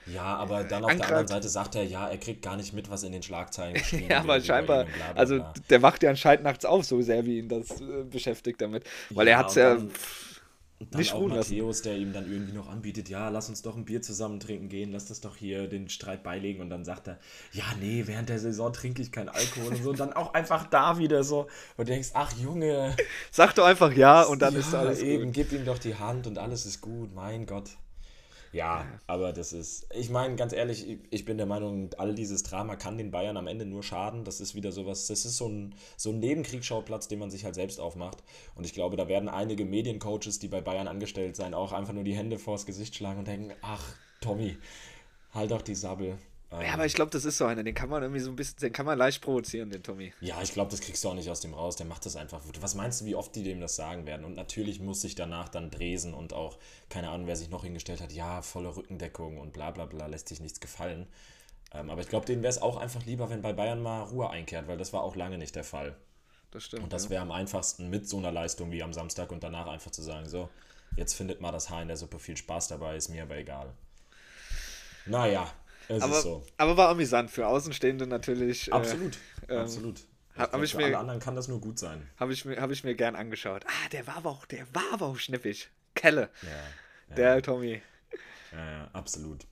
[0.06, 2.72] Äh, ja, aber dann auf der anderen Seite sagt er, ja, er kriegt gar nicht
[2.72, 4.10] mit, was in den Schlagzeilen steht.
[4.10, 5.20] ja, aber scheinbar, bla bla bla.
[5.20, 8.84] also der macht ja anscheinend nachts auf, so sehr wie ihn das äh, beschäftigt damit.
[9.10, 9.74] Weil ja, er hat es ja.
[9.74, 9.90] Dann,
[10.80, 13.76] und dann nicht auch Matthäus, der ihm dann irgendwie noch anbietet, ja, lass uns doch
[13.76, 16.62] ein Bier zusammen trinken gehen, lass das doch hier den Streit beilegen.
[16.62, 17.18] Und dann sagt er,
[17.52, 19.90] ja, nee, während der Saison trinke ich keinen Alkohol und so.
[19.90, 21.48] Und dann auch einfach da wieder so.
[21.76, 22.96] Und du denkst, ach Junge.
[23.30, 25.34] Sag doch einfach ja und dann ja, ist alles eben, gut.
[25.34, 27.72] gib ihm doch die Hand und alles ist gut, mein Gott.
[28.52, 32.74] Ja, aber das ist, ich meine, ganz ehrlich, ich bin der Meinung, all dieses Drama
[32.74, 34.24] kann den Bayern am Ende nur schaden.
[34.24, 37.54] Das ist wieder sowas, das ist so ein, so ein Nebenkriegsschauplatz, den man sich halt
[37.54, 38.24] selbst aufmacht.
[38.56, 42.02] Und ich glaube, da werden einige Mediencoaches, die bei Bayern angestellt sein, auch einfach nur
[42.02, 44.56] die Hände vors Gesicht schlagen und denken, ach, Tommy,
[45.32, 46.18] halt doch die Sabbel.
[46.52, 48.36] Ähm, ja, aber ich glaube, das ist so einer, den kann man irgendwie so ein
[48.36, 50.12] bisschen, den kann man leicht provozieren, den Tommy.
[50.20, 51.76] Ja, ich glaube, das kriegst du auch nicht aus dem raus.
[51.76, 52.42] Der macht das einfach.
[52.60, 54.24] Was meinst du, wie oft die dem das sagen werden?
[54.24, 56.58] Und natürlich muss sich danach dann Dresen und auch,
[56.88, 60.28] keine Ahnung, wer sich noch hingestellt hat, ja, volle Rückendeckung und bla bla bla, lässt
[60.28, 61.06] sich nichts gefallen.
[61.72, 64.28] Ähm, aber ich glaube, denen wäre es auch einfach lieber, wenn bei Bayern mal Ruhe
[64.30, 65.96] einkehrt, weil das war auch lange nicht der Fall.
[66.50, 66.82] Das stimmt.
[66.82, 69.92] Und das wäre am einfachsten mit so einer Leistung wie am Samstag und danach einfach
[69.92, 70.48] zu sagen, so,
[70.96, 73.72] jetzt findet mal das Haar in der Suppe viel Spaß dabei, ist mir aber egal.
[75.06, 75.52] Naja,
[75.96, 76.46] es aber, so.
[76.56, 78.72] aber war amüsant für Außenstehende natürlich.
[78.72, 80.00] Absolut, äh, absolut.
[80.36, 82.08] Hab, hab ich für mir, alle anderen kann das nur gut sein.
[82.16, 83.64] Habe ich, mir, hab ich mir gern angeschaut.
[83.66, 85.68] Ah, der war aber auch, der war aber auch schnippig.
[85.94, 86.30] Kelle.
[86.42, 86.48] Ja,
[87.08, 87.14] ja.
[87.16, 87.82] Der Tommy.
[88.52, 89.46] Ja, ja, absolut.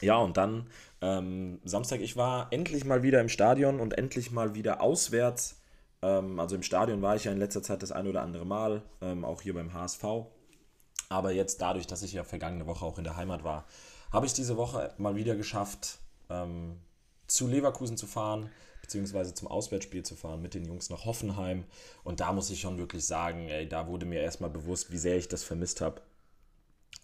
[0.00, 4.54] Ja, und dann ähm, Samstag, ich war endlich mal wieder im Stadion und endlich mal
[4.54, 5.60] wieder auswärts.
[6.02, 8.82] Ähm, also im Stadion war ich ja in letzter Zeit das ein oder andere Mal,
[9.00, 10.04] ähm, auch hier beim HSV.
[11.08, 13.66] Aber jetzt dadurch, dass ich ja vergangene Woche auch in der Heimat war,
[14.12, 15.98] habe ich diese Woche mal wieder geschafft,
[16.30, 16.80] ähm,
[17.26, 21.64] zu Leverkusen zu fahren, beziehungsweise zum Auswärtsspiel zu fahren mit den Jungs nach Hoffenheim.
[22.04, 25.16] Und da muss ich schon wirklich sagen, ey, da wurde mir erstmal bewusst, wie sehr
[25.16, 26.02] ich das vermisst habe.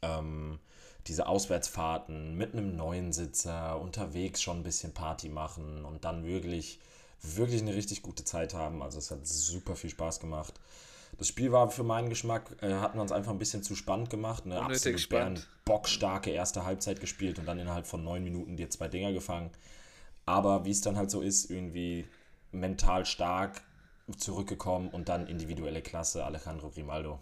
[0.02, 0.60] Ähm,
[1.08, 6.78] diese Auswärtsfahrten mit einem neuen Sitzer, unterwegs schon ein bisschen Party machen und dann wirklich,
[7.20, 8.82] wirklich eine richtig gute Zeit haben.
[8.82, 10.60] Also es hat super viel Spaß gemacht.
[11.22, 14.10] Das Spiel war für meinen Geschmack, äh, hatten wir uns einfach ein bisschen zu spannend
[14.10, 14.42] gemacht.
[14.44, 18.88] Eine Unnötig absolut bockstarke erste Halbzeit gespielt und dann innerhalb von neun Minuten dir zwei
[18.88, 19.50] Dinger gefangen.
[20.26, 22.08] Aber wie es dann halt so ist, irgendwie
[22.50, 23.62] mental stark
[24.16, 27.20] zurückgekommen und dann individuelle Klasse, Alejandro Grimaldo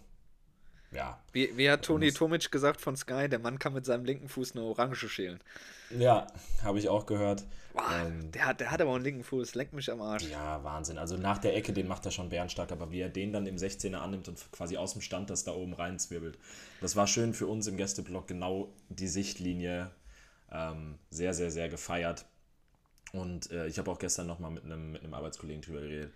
[0.91, 1.19] ja.
[1.31, 4.55] Wie, wie hat Toni Tomic gesagt von Sky, der Mann kann mit seinem linken Fuß
[4.55, 5.39] eine Orange schälen.
[5.97, 6.27] Ja,
[6.63, 7.43] habe ich auch gehört.
[7.73, 10.23] Boah, ähm, der, hat, der hat aber einen linken Fuß, lenkt mich am Arsch.
[10.29, 10.97] Ja, Wahnsinn.
[10.97, 13.55] Also nach der Ecke, den macht er schon bärenstark, aber wie er den dann im
[13.55, 16.37] 16er annimmt und quasi aus dem Stand das da oben reinzwirbelt.
[16.81, 19.91] Das war schön für uns im Gästeblock, genau die Sichtlinie.
[20.51, 22.25] Ähm, sehr, sehr, sehr gefeiert.
[23.13, 26.11] Und äh, ich habe auch gestern nochmal mit einem, mit einem Arbeitskollegen drüber geredet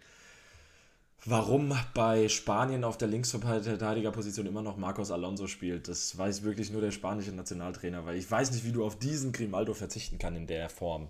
[1.26, 5.88] warum bei Spanien auf der Linksverteidigerposition immer noch Marcos Alonso spielt.
[5.88, 9.32] Das weiß wirklich nur der spanische Nationaltrainer, weil ich weiß nicht, wie du auf diesen
[9.32, 11.08] Grimaldo verzichten kannst in der Form.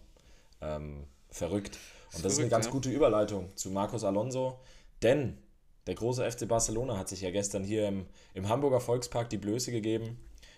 [0.62, 1.78] Ähm, verrückt.
[2.14, 4.58] Und das ist, eine ganz gute Überleitung zu Marcos Alonso,
[5.02, 5.38] denn
[5.86, 9.72] der große FC Barcelona hat sich ja gestern hier im, im Hamburger Volkspark die Blöße
[9.72, 10.18] gegeben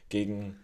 [0.10, 0.60] gegen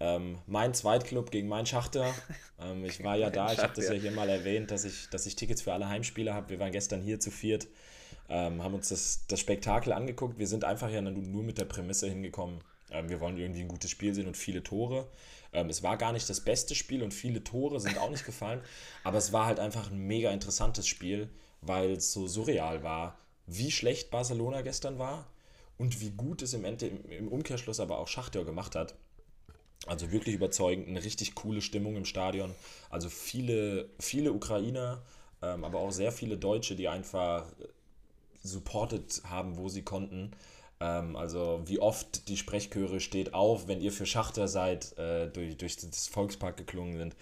[0.00, 2.12] ähm, mein Zweitclub, gegen mein Schachter.
[2.56, 5.26] Ähm, ich war ja da, ich habe das ja hier mal erwähnt, dass ich, dass
[5.26, 6.50] ich Tickets für alle Heimspiele habe.
[6.50, 7.66] Wir waren gestern hier zu viert
[8.28, 10.38] ähm, haben uns das, das Spektakel angeguckt.
[10.38, 12.60] Wir sind einfach ja nur mit der Prämisse hingekommen,
[12.90, 15.08] ähm, wir wollen irgendwie ein gutes Spiel sehen und viele Tore.
[15.52, 18.60] Ähm, es war gar nicht das beste Spiel und viele Tore sind auch nicht gefallen,
[19.04, 21.28] aber es war halt einfach ein mega interessantes Spiel,
[21.60, 25.26] weil es so surreal war, wie schlecht Barcelona gestern war
[25.76, 28.94] und wie gut es im, Ende, im Umkehrschluss aber auch Schachter gemacht hat.
[29.86, 32.54] Also wirklich überzeugend, eine richtig coole Stimmung im Stadion.
[32.88, 35.02] Also viele, viele Ukrainer,
[35.42, 37.44] ähm, aber auch sehr viele Deutsche, die einfach
[38.44, 40.30] supported haben, wo sie konnten.
[40.80, 45.56] Ähm, also wie oft die Sprechchöre steht auf, wenn ihr für Schachter seid, äh, durch,
[45.56, 47.16] durch das Volkspark geklungen sind.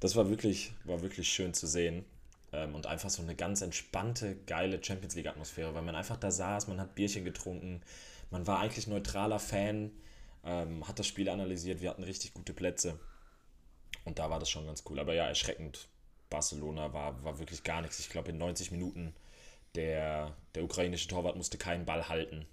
[0.00, 2.04] Das war wirklich, war wirklich schön zu sehen.
[2.52, 6.68] Ähm, und einfach so eine ganz entspannte, geile Champions League-Atmosphäre, weil man einfach da saß,
[6.68, 7.82] man hat Bierchen getrunken,
[8.30, 9.90] man war eigentlich neutraler Fan,
[10.44, 12.98] ähm, hat das Spiel analysiert, wir hatten richtig gute Plätze.
[14.04, 14.98] Und da war das schon ganz cool.
[14.98, 15.88] Aber ja, erschreckend.
[16.30, 17.98] Barcelona war, war wirklich gar nichts.
[17.98, 19.14] Ich glaube, in 90 Minuten
[19.74, 22.46] der, der ukrainische Torwart musste keinen Ball halten.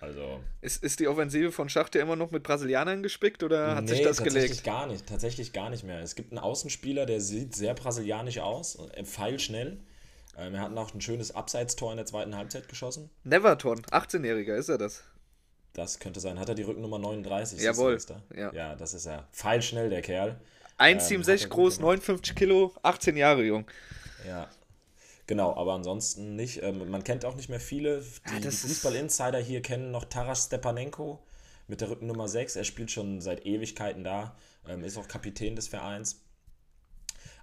[0.00, 0.40] Also.
[0.60, 4.02] Ist, ist die Offensive von Schachter immer noch mit Brasilianern gespickt oder hat nee, sich
[4.02, 4.64] das tatsächlich gelegt?
[4.64, 6.00] gar nicht, tatsächlich gar nicht mehr.
[6.00, 9.78] Es gibt einen Außenspieler, der sieht sehr brasilianisch aus, äh, pfeilschnell.
[10.36, 13.08] Ähm, er hat noch ein schönes Abseitstor in der zweiten Halbzeit geschossen.
[13.22, 15.04] Neverton, 18-Jähriger, ist er das?
[15.72, 16.38] Das könnte sein.
[16.38, 17.60] Hat er die Rückennummer 39?
[17.60, 17.98] Jawohl.
[18.34, 18.52] Ja.
[18.52, 19.28] ja, das ist er.
[19.32, 20.40] Pfeilschnell, der Kerl.
[20.78, 23.66] 1,76 ähm, groß, 59 Kilo, 18 Jahre jung.
[24.26, 24.48] Ja,
[25.26, 26.62] Genau, aber ansonsten nicht.
[26.62, 28.02] Ähm, man kennt auch nicht mehr viele.
[28.28, 31.18] Die, ja, die Fußball-Insider hier kennen noch Taras Stepanenko
[31.66, 32.56] mit der Rückennummer 6.
[32.56, 34.36] Er spielt schon seit Ewigkeiten da,
[34.68, 36.20] ähm, ist auch Kapitän des Vereins.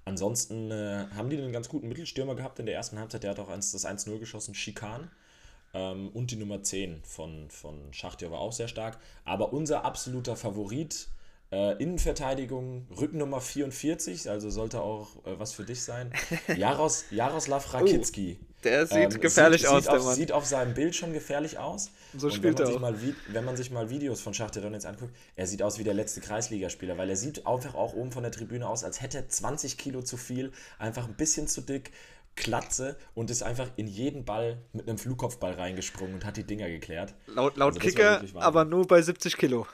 [0.06, 3.24] Ansonsten äh, haben die einen ganz guten Mittelstürmer gehabt in der ersten Halbzeit.
[3.24, 5.10] Der hat auch eins, das 1-0 geschossen, Schikan.
[5.74, 9.00] Ähm, und die Nummer 10 von, von Schachtja war auch sehr stark.
[9.26, 11.08] Aber unser absoluter Favorit
[11.52, 16.12] äh, Innenverteidigung, Rückennummer 44, also sollte auch äh, was für dich sein.
[16.58, 18.40] Jaros, Jaroslav Rakitski.
[18.40, 20.16] Oh, der sieht ähm, gefährlich sieht, aus, sieht der auf, Mann.
[20.16, 21.92] Sieht auf seinem Bild schon gefährlich aus.
[22.16, 22.98] So Und spielt wenn man, er auch.
[23.00, 25.84] Sich mal, wenn man sich mal Videos von Schachterdon jetzt anguckt, er sieht aus wie
[25.84, 29.18] der letzte Kreisligaspieler, weil er sieht einfach auch oben von der Tribüne aus, als hätte
[29.18, 31.92] er 20 Kilo zu viel, einfach ein bisschen zu dick,
[32.36, 36.70] Klatze und ist einfach in jeden Ball mit einem Flugkopfball reingesprungen und hat die Dinger
[36.70, 37.14] geklärt.
[37.28, 39.68] Laut, laut also Kicker, aber nur bei 70 Kilo.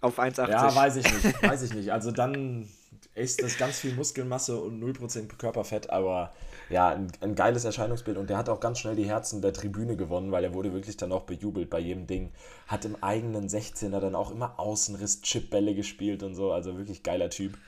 [0.00, 0.48] Auf 1,80.
[0.48, 1.42] Ja, weiß ich nicht.
[1.42, 1.92] weiß ich nicht.
[1.92, 2.68] Also dann
[3.14, 6.32] ist das ganz viel Muskelmasse und 0% Körperfett, aber
[6.68, 9.96] ja, ein, ein, geiles Erscheinungsbild und der hat auch ganz schnell die Herzen der Tribüne
[9.96, 12.32] gewonnen, weil er wurde wirklich dann auch bejubelt bei jedem Ding.
[12.68, 17.30] Hat im eigenen 16er dann auch immer Außenriss, Chipbälle gespielt und so, also wirklich geiler
[17.30, 17.58] Typ.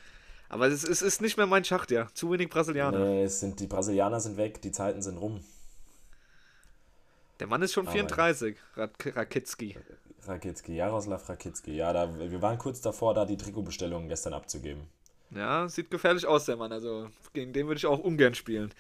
[0.49, 2.09] Aber es, es ist nicht mehr mein Schacht, ja.
[2.14, 2.99] Zu wenig Brasilianer.
[2.99, 5.42] Nee, es sind, die Brasilianer sind weg, die Zeiten sind rum.
[7.40, 9.77] Der Mann ist schon 34, Rakitski.
[10.27, 11.73] Rakitski, Jaroslav Rakitski.
[11.73, 14.83] Ja, da, wir waren kurz davor, da die Trikotbestellungen gestern abzugeben.
[15.31, 16.73] Ja, sieht gefährlich aus, der Mann.
[16.73, 18.73] Also gegen den würde ich auch ungern spielen.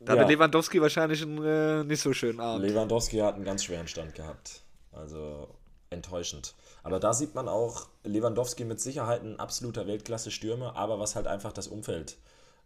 [0.00, 0.20] Da ja.
[0.20, 2.66] hatte Lewandowski wahrscheinlich einen äh, nicht so schönen Abend.
[2.66, 4.62] Lewandowski hat einen ganz schweren Stand gehabt.
[4.92, 5.48] Also
[5.90, 6.54] enttäuschend.
[6.82, 11.52] Aber da sieht man auch Lewandowski mit Sicherheit ein absoluter Weltklasse-Stürmer, aber was halt einfach
[11.52, 12.16] das Umfeld,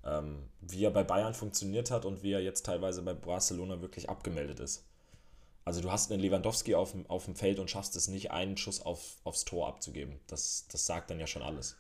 [0.05, 4.11] ähm, wie er bei Bayern funktioniert hat und wie er jetzt teilweise bei Barcelona wirklich
[4.11, 4.85] abgemeldet ist.
[5.65, 8.57] Also du hast einen Lewandowski auf dem, auf dem Feld und schaffst es nicht, einen
[8.57, 10.19] Schuss auf, aufs Tor abzugeben.
[10.27, 11.77] Das, das sagt dann ja schon alles.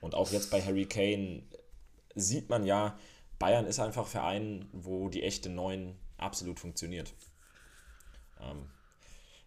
[0.00, 1.42] Und auch jetzt bei Harry Kane
[2.14, 2.98] sieht man ja,
[3.38, 7.12] Bayern ist einfach Verein, wo die echte Neun absolut funktioniert.
[8.40, 8.70] Ähm,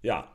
[0.02, 0.32] ja,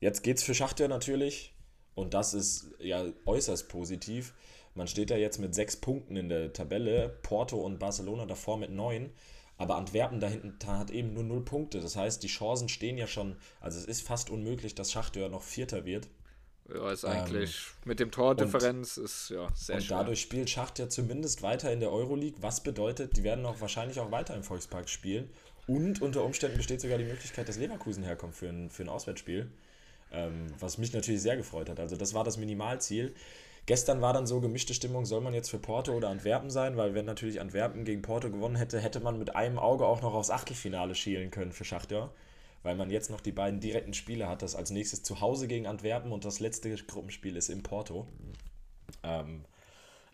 [0.00, 1.54] jetzt geht's für Schachter natürlich
[1.94, 4.34] und das ist ja äußerst positiv.
[4.74, 8.70] Man steht da jetzt mit sechs Punkten in der Tabelle, Porto und Barcelona davor mit
[8.70, 9.12] neun.
[9.62, 11.78] Aber Antwerpen da hinten hat eben nur null Punkte.
[11.78, 13.36] Das heißt, die Chancen stehen ja schon.
[13.60, 16.08] Also es ist fast unmöglich, dass Schachtör noch Vierter wird.
[16.68, 19.98] Ja, ist eigentlich ähm, mit dem Tordifferenz und, ist ja sehr Und schwer.
[19.98, 24.00] dadurch spielt Schacht ja zumindest weiter in der Euroleague, was bedeutet, die werden auch wahrscheinlich
[24.00, 25.30] auch weiter im Volkspark spielen.
[25.68, 29.48] Und unter Umständen besteht sogar die Möglichkeit, dass Leverkusen herkommt für ein, für ein Auswärtsspiel.
[30.10, 31.78] Ähm, was mich natürlich sehr gefreut hat.
[31.78, 33.14] Also das war das Minimalziel.
[33.66, 36.94] Gestern war dann so gemischte Stimmung, soll man jetzt für Porto oder Antwerpen sein, weil
[36.94, 40.30] wenn natürlich Antwerpen gegen Porto gewonnen hätte, hätte man mit einem Auge auch noch aufs
[40.30, 42.10] Achtelfinale schielen können für Schachter
[42.62, 44.42] weil man jetzt noch die beiden direkten Spiele hat.
[44.42, 48.06] Das als nächstes zu Hause gegen Antwerpen und das letzte Gruppenspiel ist in Porto.
[49.02, 49.44] Ähm,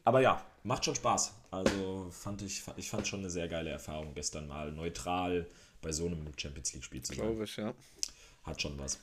[0.05, 1.35] aber ja, macht schon Spaß.
[1.51, 5.47] Also fand ich, ich fand schon eine sehr geile Erfahrung gestern mal neutral
[5.83, 7.27] bei so einem Champions League Spiel zu sein.
[7.27, 7.75] Glaube ich, ja.
[8.45, 8.99] Hat schon was.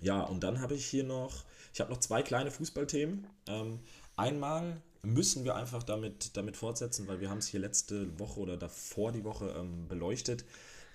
[0.00, 1.44] Ja, und dann habe ich hier noch,
[1.78, 3.24] ich habe noch zwei kleine Fußballthemen.
[3.46, 3.78] Ähm,
[4.16, 8.56] einmal müssen wir einfach damit, damit fortsetzen, weil wir haben es hier letzte Woche oder
[8.56, 10.44] davor die Woche ähm, beleuchtet.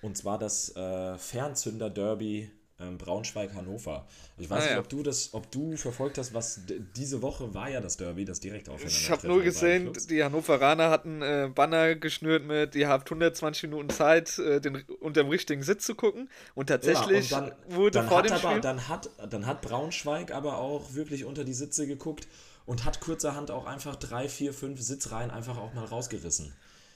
[0.01, 2.51] Und zwar das äh, Fernzünder-Derby
[2.83, 4.05] ähm, Braunschweig-Hannover.
[4.37, 6.61] Ich weiß ah, nicht, ob du das, ob du verfolgt hast, was
[6.95, 10.89] diese Woche war ja das Derby, das direkt aufeinander Ich habe nur gesehen, die Hannoveraner
[10.89, 15.63] hatten äh, Banner geschnürt mit, ihr habt 120 Minuten Zeit, äh, den unter dem richtigen
[15.63, 16.29] Sitz zu gucken.
[16.55, 18.61] Und tatsächlich ja, und dann, wurde dann vor dem aber, Spiel...
[18.61, 22.27] Dann hat, dann hat Braunschweig aber auch wirklich unter die Sitze geguckt
[22.65, 26.53] und hat kurzerhand auch einfach drei, vier, fünf Sitzreihen einfach auch mal rausgerissen.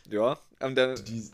[0.09, 1.29] Ja, ähm, der, die,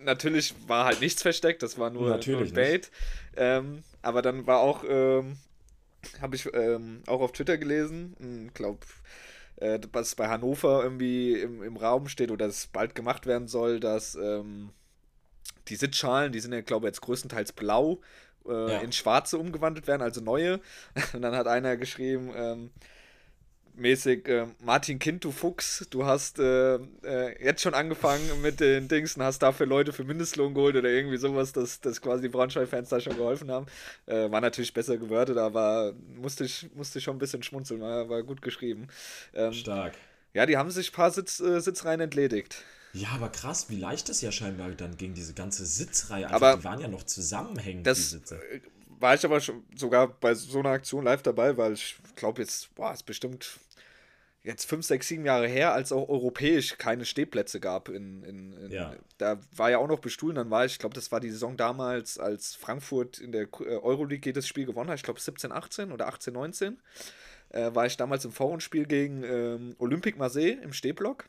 [0.00, 2.90] natürlich war halt nichts versteckt, das war nur, natürlich nur Bait.
[3.36, 5.36] Ähm, aber dann war auch, ähm,
[6.20, 8.80] habe ich ähm, auch auf Twitter gelesen, ich hm, glaube,
[9.56, 13.80] äh, was bei Hannover irgendwie im, im Raum steht oder es bald gemacht werden soll,
[13.80, 14.70] dass ähm,
[15.68, 18.00] die Sitzschalen, die sind ja, glaube ich, jetzt größtenteils blau,
[18.46, 18.78] äh, ja.
[18.80, 20.60] in schwarze umgewandelt werden, also neue.
[21.12, 22.70] Und dann hat einer geschrieben, ähm,
[23.76, 28.88] mäßig, äh, Martin Kind, du Fuchs, du hast äh, äh, jetzt schon angefangen mit den
[28.88, 32.28] Dings und hast dafür Leute für Mindestlohn geholt oder irgendwie sowas, dass, dass quasi die
[32.28, 33.66] Braunschweig-Fans da schon geholfen haben.
[34.06, 38.08] Äh, war natürlich besser gewörtet, aber musste ich, musste ich schon ein bisschen schmunzeln, war,
[38.08, 38.88] war gut geschrieben.
[39.34, 39.94] Ähm, Stark.
[40.32, 42.64] Ja, die haben sich ein paar Sitz, äh, Sitzreihen entledigt.
[42.92, 46.26] Ja, aber krass, wie leicht das ja scheinbar dann ging, diese ganze Sitzreihe.
[46.26, 48.40] Einfach, aber die waren ja noch zusammenhängend, das, die Sitze.
[49.04, 52.74] War ich aber schon sogar bei so einer Aktion live dabei, weil ich glaube jetzt,
[52.74, 53.60] boah, ist bestimmt
[54.42, 57.90] jetzt fünf, sechs, sieben Jahre her, als auch europäisch keine Stehplätze gab.
[57.90, 58.96] In, in, in ja.
[59.18, 61.58] Da war ja auch noch bestuhlen, dann war ich, ich glaube, das war die Saison
[61.58, 65.92] damals, als Frankfurt in der äh, Euroleague jedes Spiel gewonnen hat, ich glaube 17, 18
[65.92, 66.80] oder 18, 19,
[67.50, 71.28] äh, war ich damals im Vorrundspiel gegen ähm, Olympique Marseille im Stehblock.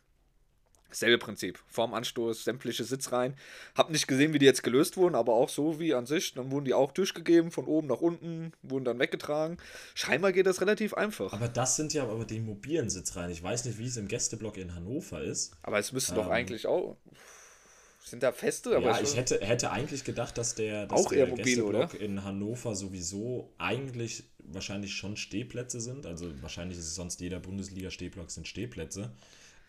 [0.92, 1.60] Selbe Prinzip.
[1.68, 3.36] Vorm Anstoß, sämtliche Sitzreihen.
[3.76, 6.34] Hab nicht gesehen, wie die jetzt gelöst wurden, aber auch so wie an sich.
[6.34, 9.58] Dann wurden die auch durchgegeben, von oben nach unten, wurden dann weggetragen.
[9.94, 11.34] Scheinbar geht das relativ einfach.
[11.34, 13.32] Aber das sind ja aber die mobilen Sitzreihen.
[13.32, 15.54] Ich weiß nicht, wie es im Gästeblock in Hannover ist.
[15.64, 16.98] Aber es müsste ähm, doch eigentlich auch.
[18.06, 18.70] Sind da feste?
[18.72, 22.02] ja, ich hätte, hätte eigentlich gedacht, dass der, dass auch der eher mobile, Gästeblock oder?
[22.02, 26.06] in Hannover sowieso eigentlich wahrscheinlich schon Stehplätze sind.
[26.06, 29.12] Also wahrscheinlich ist es sonst jeder Bundesliga-Stehblock sind Stehplätze.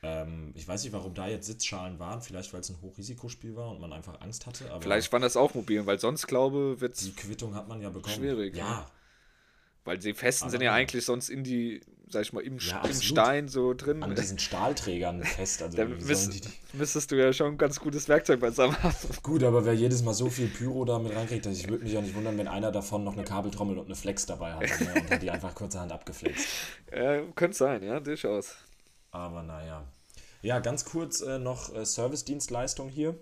[0.07, 2.23] Ähm, ich weiß nicht, warum da jetzt Sitzschalen waren.
[2.23, 4.65] Vielleicht, weil es ein Hochrisikospiel war und man einfach Angst hatte.
[4.81, 8.15] Vielleicht waren das auch mobil, weil sonst, glaube wird Die Quittung hat man ja bekommen.
[8.15, 8.57] Schwierig.
[8.57, 8.87] Ja.
[9.85, 12.83] Weil die Festen aber sind ja eigentlich sonst in die, sag ich mal, im, ja,
[12.85, 14.03] im Stein so drin.
[14.03, 15.63] An diesen Stahlträgern fest.
[15.63, 18.95] Also da müsst, die, müsstest du ja schon ein ganz gutes Werkzeug beisammen haben.
[19.23, 22.01] Gut, aber wer jedes Mal so viel Pyro da mit reinkriegt, ich würde mich ja
[22.01, 25.11] nicht wundern, wenn einer davon noch eine Kabeltrommel und eine Flex dabei hat ne, und
[25.11, 26.47] hat die einfach kurzerhand abgeflext.
[26.93, 28.57] Ja, könnte sein, ja, durchaus.
[29.13, 29.85] Aber naja.
[30.47, 33.17] Ja, ganz kurz äh, noch äh, Service-Dienstleistung hier.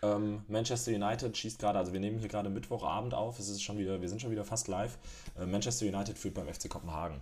[0.00, 3.76] Ähm, Manchester United schießt gerade, also wir nehmen hier gerade Mittwochabend auf, es ist schon
[3.76, 4.96] wieder, wir sind schon wieder fast live.
[5.38, 7.20] Äh, Manchester United führt beim FC Kopenhagen.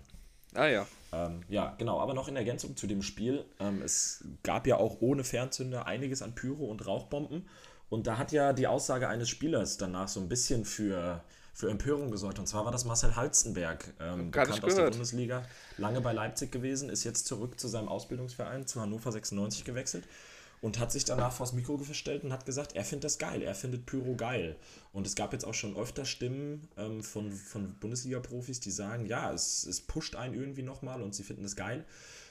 [0.54, 0.86] Ah ja.
[1.10, 4.98] Ähm, ja, genau, aber noch in Ergänzung zu dem Spiel, ähm, es gab ja auch
[5.00, 7.48] ohne Fernzünder einiges an Pyro und Rauchbomben.
[7.88, 11.24] Und da hat ja die Aussage eines Spielers danach so ein bisschen für
[11.58, 12.38] für Empörung gesorgt.
[12.38, 15.44] Und zwar war das Marcel Halstenberg, ähm, bekannt aus der Bundesliga,
[15.76, 20.04] lange bei Leipzig gewesen, ist jetzt zurück zu seinem Ausbildungsverein, zu Hannover 96 gewechselt
[20.60, 23.56] und hat sich danach vors Mikro gestellt und hat gesagt, er findet das geil, er
[23.56, 24.54] findet Pyro geil.
[24.92, 29.32] Und es gab jetzt auch schon öfter Stimmen ähm, von, von Bundesliga-Profis, die sagen, ja,
[29.32, 31.84] es, es pusht einen irgendwie nochmal und sie finden es geil.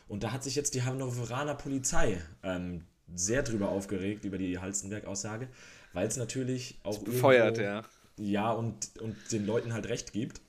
[0.08, 5.50] Und da hat sich jetzt die Hannoveraner Polizei ähm, sehr drüber aufgeregt, über die Halstenberg-Aussage,
[5.92, 7.00] weil es natürlich auch.
[7.00, 7.84] Befeuert, ja
[8.18, 10.42] ja und, und den Leuten halt recht gibt.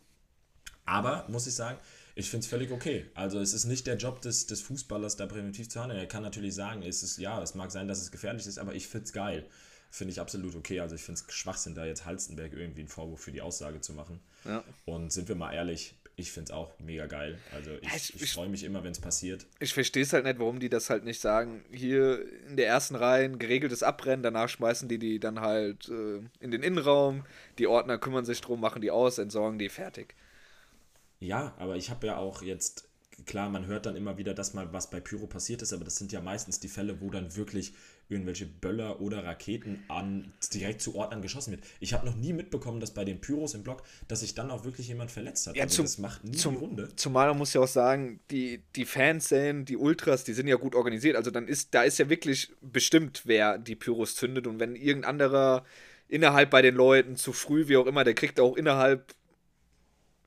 [0.84, 1.78] Aber, muss ich sagen,
[2.14, 3.06] ich finde es völlig okay.
[3.14, 6.00] Also es ist nicht der Job des, des Fußballers, da präventiv zu handeln.
[6.00, 8.74] Er kann natürlich sagen, es ist, ja, es mag sein, dass es gefährlich ist, aber
[8.74, 9.46] ich finde es geil.
[9.90, 10.80] Finde ich absolut okay.
[10.80, 13.92] Also ich finde es Schwachsinn, da jetzt Halstenberg irgendwie einen Vorwurf für die Aussage zu
[13.92, 14.20] machen.
[14.44, 14.64] Ja.
[14.84, 17.38] Und sind wir mal ehrlich, ich finde es auch mega geil.
[17.54, 19.46] Also ich, ich, ich freue mich immer, wenn es passiert.
[19.60, 21.64] Ich verstehe es halt nicht, warum die das halt nicht sagen.
[21.70, 26.50] Hier in der ersten Reihe geregeltes Abbrennen, danach schmeißen die die dann halt äh, in
[26.50, 27.24] den Innenraum.
[27.58, 30.16] Die Ordner kümmern sich drum, machen die aus, entsorgen die, fertig.
[31.20, 32.88] Ja, aber ich habe ja auch jetzt
[33.26, 35.96] klar, man hört dann immer wieder, dass mal was bei Pyro passiert ist, aber das
[35.96, 37.74] sind ja meistens die Fälle, wo dann wirklich
[38.08, 41.62] irgendwelche Böller oder Raketen an, direkt zu Ort angeschossen wird.
[41.78, 44.64] Ich habe noch nie mitbekommen, dass bei den Pyros im Block, dass sich dann auch
[44.64, 45.56] wirklich jemand verletzt hat.
[45.56, 46.88] Ja, also zum, das macht nie zum, die Runde.
[46.96, 50.74] Zumal man muss ja auch sagen, die, die Fanszenen, die Ultras, die sind ja gut
[50.74, 51.16] organisiert.
[51.16, 54.46] Also dann ist, da ist ja wirklich bestimmt, wer die Pyros zündet.
[54.46, 55.64] Und wenn irgendein anderer
[56.08, 59.14] innerhalb bei den Leuten zu früh, wie auch immer, der kriegt auch innerhalb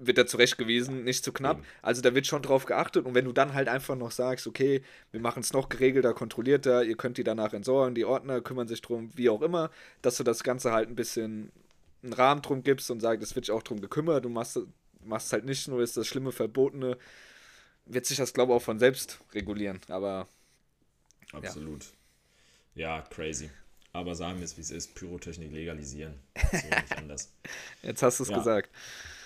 [0.06, 1.64] wird er zurechtgewiesen, nicht zu knapp.
[1.82, 3.06] Also da wird schon drauf geachtet.
[3.06, 6.84] Und wenn du dann halt einfach noch sagst, okay, wir machen es noch geregelter, kontrollierter,
[6.84, 9.70] ihr könnt die danach entsorgen, die Ordner kümmern sich drum, wie auch immer,
[10.02, 11.52] dass du das Ganze halt ein bisschen
[12.04, 14.60] einen Rahmen drum gibst und sagst, es wird sich auch drum gekümmert, du machst,
[15.04, 16.98] machst halt nicht nur ist das schlimme Verbotene,
[17.86, 19.80] wird sich das, glaube ich, auch von selbst regulieren.
[19.88, 20.28] Aber.
[21.32, 21.86] Absolut.
[22.74, 23.50] Ja, ja crazy.
[23.94, 26.14] Aber sagen wir es, wie es ist, Pyrotechnik legalisieren.
[26.52, 27.32] So nicht anders.
[27.84, 28.38] Jetzt hast du es ja.
[28.38, 28.70] gesagt.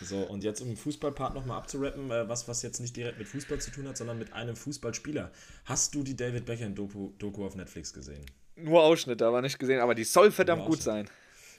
[0.01, 3.27] So, und jetzt um den Fußballpart nochmal abzurappen, äh, was, was jetzt nicht direkt mit
[3.27, 5.31] Fußball zu tun hat, sondern mit einem Fußballspieler.
[5.65, 8.25] Hast du die David Beckham-Doku Doku auf Netflix gesehen?
[8.55, 11.10] Nur Ausschnitte, aber nicht gesehen, aber die soll verdammt gut sein.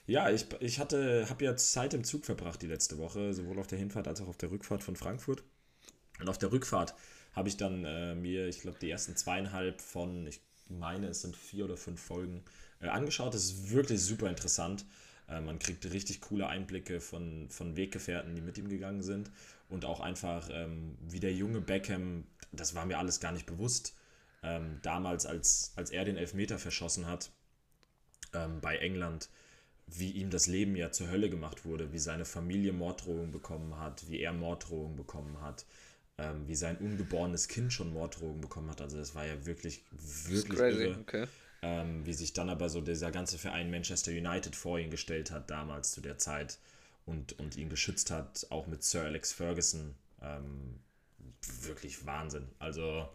[0.07, 3.67] Ja, ich, ich hatte, habe ja Zeit im Zug verbracht die letzte Woche, sowohl auf
[3.67, 5.43] der Hinfahrt als auch auf der Rückfahrt von Frankfurt.
[6.21, 6.95] Und auf der Rückfahrt
[7.33, 11.37] habe ich dann äh, mir, ich glaube, die ersten zweieinhalb von, ich meine, es sind
[11.37, 12.45] vier oder fünf Folgen
[12.81, 13.35] äh, angeschaut.
[13.35, 14.87] Das ist wirklich super interessant.
[15.29, 19.31] Äh, man kriegt richtig coole Einblicke von, von Weggefährten, die mit ihm gegangen sind.
[19.69, 23.97] Und auch einfach, ähm, wie der junge Beckham, das war mir alles gar nicht bewusst,
[24.43, 27.31] ähm, damals, als, als er den Elfmeter verschossen hat
[28.33, 29.29] ähm, bei England,
[29.87, 34.09] wie ihm das Leben ja zur Hölle gemacht wurde, wie seine Familie Morddrohungen bekommen hat,
[34.09, 35.65] wie er Morddrohungen bekommen hat,
[36.19, 38.81] ähm, wie sein ungeborenes Kind schon Morddrohungen bekommen hat.
[38.81, 40.99] Also das war ja wirklich, wirklich irre.
[41.01, 41.27] Okay.
[41.63, 45.51] Ähm, wie sich dann aber so dieser ganze Verein Manchester United vor ihn gestellt hat,
[45.51, 46.59] damals zu der Zeit
[47.07, 49.95] und, und ihn geschützt hat, auch mit Sir Alex Ferguson.
[50.23, 50.81] Ähm,
[51.63, 52.49] wirklich Wahnsinn.
[52.59, 53.09] Also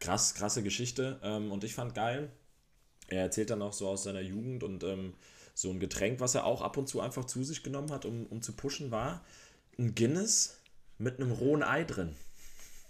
[0.00, 1.18] krass, krasse Geschichte.
[1.22, 2.30] Ähm, und ich fand geil.
[3.08, 5.14] Er erzählt dann auch so aus seiner Jugend und ähm,
[5.54, 8.26] so ein Getränk, was er auch ab und zu einfach zu sich genommen hat, um,
[8.26, 9.24] um zu pushen, war
[9.78, 10.60] ein Guinness
[10.98, 12.14] mit einem rohen Ei drin.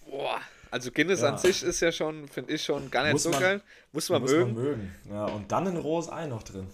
[0.05, 0.41] Boah.
[0.71, 1.31] Also Guinness ja.
[1.31, 3.63] an sich ist ja schon, finde ich schon gar nicht muss so man, geil.
[3.93, 4.55] Muss man muss mögen.
[4.55, 4.95] Man mögen.
[5.11, 6.67] Ja, und dann ein rohes Ei noch drin.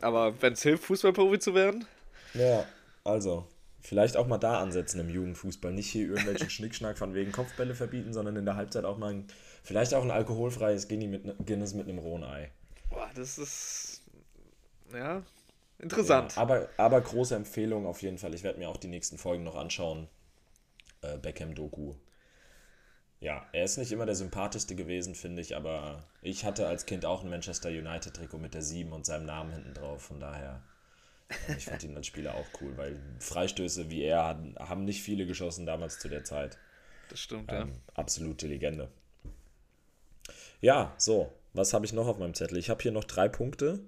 [0.00, 1.86] Aber wenn es hilft, Fußballprofi zu werden?
[2.34, 2.64] Ja,
[3.04, 3.46] also.
[3.82, 5.72] Vielleicht auch mal da ansetzen im Jugendfußball.
[5.72, 9.26] Nicht hier irgendwelchen Schnickschnack von wegen Kopfbälle verbieten, sondern in der Halbzeit auch mal ein,
[9.62, 12.50] vielleicht auch ein alkoholfreies Guinness mit, Guinness mit einem rohen Ei.
[12.90, 14.02] Boah, das ist.
[14.92, 15.22] Ja,
[15.78, 16.36] interessant.
[16.36, 18.34] Ja, aber, aber große Empfehlung auf jeden Fall.
[18.34, 20.08] Ich werde mir auch die nächsten Folgen noch anschauen.
[21.00, 21.94] Äh, Beckham-Doku.
[23.20, 27.04] Ja, er ist nicht immer der sympathischste gewesen, finde ich, aber ich hatte als Kind
[27.04, 30.02] auch ein Manchester United-Trikot mit der 7 und seinem Namen hinten drauf.
[30.02, 30.62] Von daher,
[31.56, 34.24] ich fand ihn als Spieler auch cool, weil Freistöße wie er
[34.58, 36.56] haben nicht viele geschossen damals zu der Zeit.
[37.10, 37.74] Das stimmt, ähm, ja.
[37.94, 38.88] Absolute Legende.
[40.62, 42.56] Ja, so, was habe ich noch auf meinem Zettel?
[42.56, 43.80] Ich habe hier noch drei Punkte.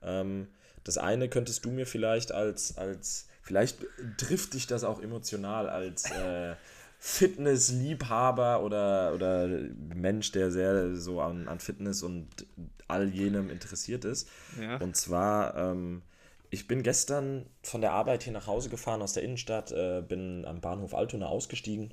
[0.00, 0.46] Ähm,
[0.84, 3.78] das eine könntest du mir vielleicht als, als vielleicht
[4.16, 6.54] trifft dich das auch emotional als äh,
[6.98, 9.48] Fitnessliebhaber oder, oder
[9.94, 12.46] Mensch, der sehr so an, an Fitness und
[12.88, 14.28] all jenem interessiert ist.
[14.60, 14.78] Ja.
[14.78, 16.02] Und zwar, ähm,
[16.50, 20.44] ich bin gestern von der Arbeit hier nach Hause gefahren aus der Innenstadt, äh, bin
[20.44, 21.92] am Bahnhof Altona ausgestiegen.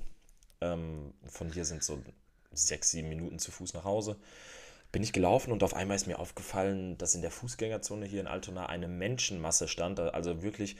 [0.61, 2.01] Ähm, von hier sind so
[2.53, 4.17] sechs, sieben Minuten zu Fuß nach Hause.
[4.91, 8.27] Bin ich gelaufen und auf einmal ist mir aufgefallen, dass in der Fußgängerzone hier in
[8.27, 9.99] Altona eine Menschenmasse stand.
[9.99, 10.75] Also wirklich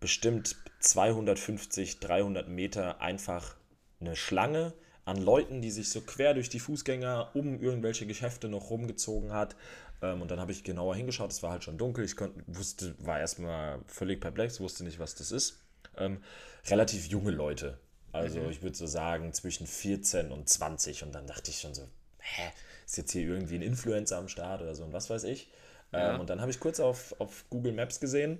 [0.00, 3.56] bestimmt 250, 300 Meter einfach
[4.00, 4.72] eine Schlange
[5.04, 9.56] an Leuten, die sich so quer durch die Fußgänger um irgendwelche Geschäfte noch rumgezogen hat.
[10.02, 12.94] Ähm, und dann habe ich genauer hingeschaut, es war halt schon dunkel, ich konnte, wusste,
[12.98, 15.62] war erstmal völlig perplex, wusste nicht, was das ist.
[15.96, 16.22] Ähm,
[16.66, 17.78] relativ junge Leute.
[18.12, 18.50] Also mhm.
[18.50, 21.02] ich würde so sagen zwischen 14 und 20.
[21.04, 21.88] Und dann dachte ich schon so,
[22.18, 22.50] hä,
[22.84, 25.50] ist jetzt hier irgendwie ein Influencer am Start oder so und was weiß ich.
[25.92, 26.14] Ja.
[26.14, 28.38] Ähm, und dann habe ich kurz auf, auf Google Maps gesehen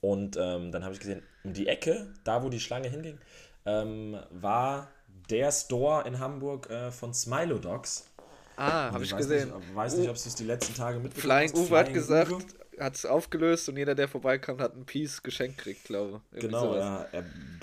[0.00, 3.18] und ähm, dann habe ich gesehen, um die Ecke, da wo die Schlange hinging,
[3.64, 4.88] ähm, war
[5.30, 8.06] der Store in Hamburg äh, von Smilo Dogs.
[8.56, 9.52] Ah, habe ich gesehen.
[9.68, 11.70] Ich weiß nicht, ob du es die letzten Tage mitbekommen Flying hast.
[11.70, 12.46] Uwe hat gesagt,
[12.78, 16.40] hat es aufgelöst und jeder, der vorbeikam, hat ein Piece geschenkt gekriegt, glaube ich.
[16.40, 17.06] Genau, ja.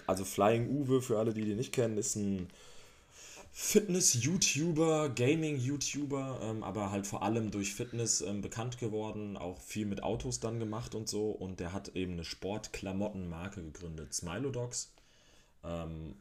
[0.07, 2.49] Also Flying Uwe, für alle, die den nicht kennen, ist ein
[3.53, 10.03] Fitness-YouTuber, Gaming-YouTuber, ähm, aber halt vor allem durch Fitness ähm, bekannt geworden, auch viel mit
[10.03, 11.31] Autos dann gemacht und so.
[11.31, 14.93] Und der hat eben eine Sportklamottenmarke gegründet, Smilodogs.
[15.63, 16.15] Ähm,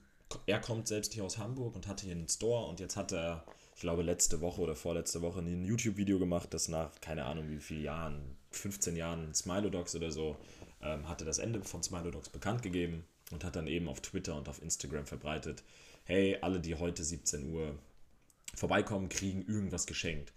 [0.47, 3.45] er kommt selbst hier aus Hamburg und hatte hier einen Store und jetzt hat er,
[3.75, 7.59] ich glaube, letzte Woche oder vorletzte Woche ein YouTube-Video gemacht, das nach, keine Ahnung wie
[7.59, 10.37] vielen Jahren, 15 Jahren Smilodogs oder so,
[10.83, 14.49] ähm, hatte das Ende von Smilodogs bekannt gegeben und hat dann eben auf Twitter und
[14.49, 15.63] auf Instagram verbreitet,
[16.05, 17.75] hey, alle, die heute 17 Uhr
[18.55, 20.33] vorbeikommen, kriegen irgendwas geschenkt.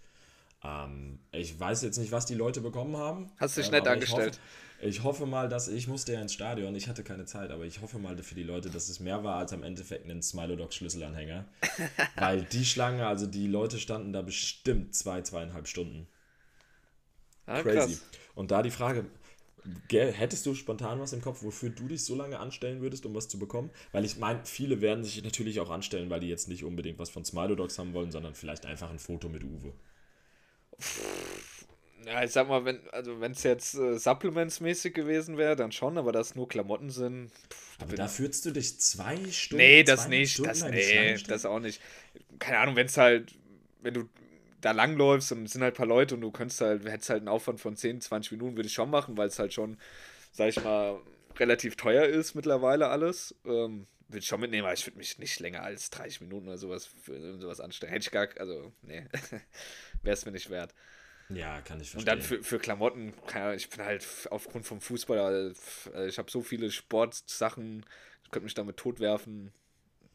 [0.62, 3.30] Ähm, ich weiß jetzt nicht, was die Leute bekommen haben.
[3.38, 4.40] Hast du dich ähm, nett angestellt?
[4.84, 6.74] Ich hoffe, mal, dass ich musste ja ins Stadion.
[6.74, 9.36] Ich hatte keine Zeit, aber ich hoffe mal für die Leute, dass es mehr war
[9.36, 11.46] als am Endeffekt ein Smilodog Schlüsselanhänger.
[12.16, 16.06] Weil die Schlange, also die Leute standen da bestimmt zwei, zweieinhalb Stunden.
[17.46, 17.94] Ah, Crazy.
[17.94, 18.02] Krass.
[18.34, 19.06] Und da die Frage,
[19.90, 23.28] Hättest du spontan was im Kopf, wofür du dich so lange anstellen würdest, um was
[23.28, 23.70] zu bekommen?
[23.92, 27.08] Weil ich meine, viele werden sich natürlich auch anstellen, weil die jetzt nicht unbedingt was
[27.08, 29.72] von Smilodogs haben wollen, sondern vielleicht einfach ein Foto mit Uwe.
[32.06, 35.98] Ja, ich sag mal, wenn also wenn es jetzt äh, Supplements-mäßig gewesen wäre, dann schon,
[35.98, 37.30] aber das nur Klamotten sind.
[37.50, 39.64] Pff, aber da führst du dich zwei Stunden.
[39.64, 40.44] Nee, das nicht.
[40.44, 41.80] Das, nee, das auch nicht.
[42.38, 43.34] Keine Ahnung, wenn es halt,
[43.80, 44.08] wenn du
[44.60, 47.20] da langläufst und es sind halt ein paar Leute und du könntest halt, hättest halt
[47.20, 49.78] einen Aufwand von 10, 20 Minuten, würde ich schon machen, weil es halt schon,
[50.32, 51.00] sag ich mal,
[51.36, 53.34] relativ teuer ist mittlerweile alles.
[53.44, 56.58] Ähm, würde ich schon mitnehmen, aber ich würde mich nicht länger als 30 Minuten oder
[56.58, 57.92] sowas für sowas anstellen.
[57.92, 59.04] Hätte ich gar, also, nee,
[60.02, 60.74] wäre es mir nicht wert.
[61.28, 62.00] Ja, kann ich verstehen.
[62.00, 63.14] Und dann für, für Klamotten,
[63.56, 65.54] ich bin halt aufgrund vom Fußball, also
[66.06, 67.84] ich habe so viele Sportsachen,
[68.24, 69.52] ich könnte mich damit totwerfen.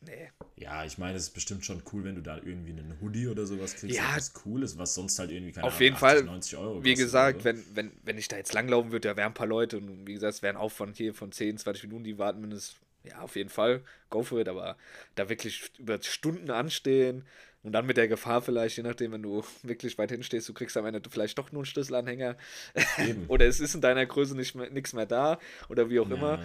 [0.01, 0.29] Nee.
[0.55, 3.45] Ja, ich meine, es ist bestimmt schon cool, wenn du da irgendwie einen Hoodie oder
[3.45, 5.99] sowas kriegst, ja, was cool ist, was sonst halt irgendwie keine Auf Ahnung, jeden 80,
[6.01, 9.27] Fall, 90 Euro Wie gesagt, wenn, wenn, wenn ich da jetzt langlaufen würde, da wären
[9.31, 12.03] ein paar Leute und wie gesagt, es wäre ein Aufwand hier von 10, 20 Minuten,
[12.03, 14.77] die warten mindestens, ja, auf jeden Fall, go for it, aber
[15.15, 17.25] da wirklich über Stunden anstehen
[17.63, 20.77] und dann mit der Gefahr vielleicht, je nachdem, wenn du wirklich weit hinstehst, du kriegst
[20.77, 22.37] am Ende vielleicht doch nur einen Schlüsselanhänger
[23.27, 25.39] oder es ist in deiner Größe nicht mehr, nichts mehr da
[25.69, 26.15] oder wie auch ja.
[26.15, 26.39] immer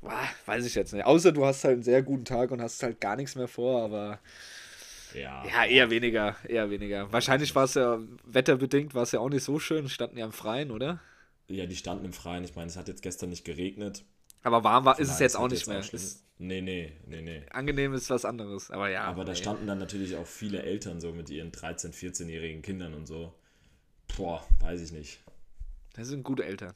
[0.00, 1.04] Boah, weiß ich jetzt nicht.
[1.04, 3.82] Außer du hast halt einen sehr guten Tag und hast halt gar nichts mehr vor,
[3.82, 4.20] aber.
[5.14, 5.44] Ja.
[5.44, 7.12] ja, eher weniger, eher weniger.
[7.12, 9.88] Wahrscheinlich war es ja wetterbedingt, war es ja auch nicht so schön.
[9.88, 11.00] Standen ja im Freien, oder?
[11.48, 12.44] Ja, die standen im Freien.
[12.44, 14.04] Ich meine, es hat jetzt gestern nicht geregnet.
[14.42, 15.80] Aber warm war, ist es jetzt auch nicht mehr.
[15.80, 15.92] Auch
[16.38, 17.42] nee, nee, nee, nee.
[17.50, 19.04] Angenehm ist was anderes, aber ja.
[19.04, 23.06] Aber da standen dann natürlich auch viele Eltern so mit ihren 13-, 14-jährigen Kindern und
[23.06, 23.34] so.
[24.16, 25.20] Boah, weiß ich nicht.
[25.94, 26.74] Das sind gute Eltern.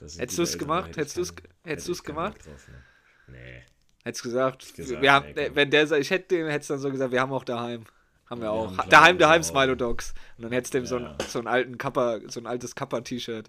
[0.00, 0.96] Hättest du es gemacht?
[0.96, 1.34] Hättest du es
[1.64, 2.44] hättest du's gemacht?
[2.44, 2.82] Drauf, ne?
[3.28, 3.62] Nee.
[4.04, 7.12] Hättest gesagt, gesagt wir haben, nee, wenn der ich hätte dem hättest dann so gesagt,
[7.12, 7.84] wir haben auch daheim.
[8.28, 8.76] Haben wir, wir auch.
[8.76, 10.14] Haben daheim, daheim Smilo Dogs.
[10.36, 10.88] Und dann hättest du dem ja.
[10.88, 13.48] so, ein, so einen alten Kappa, so ein altes Kappa-T-Shirt.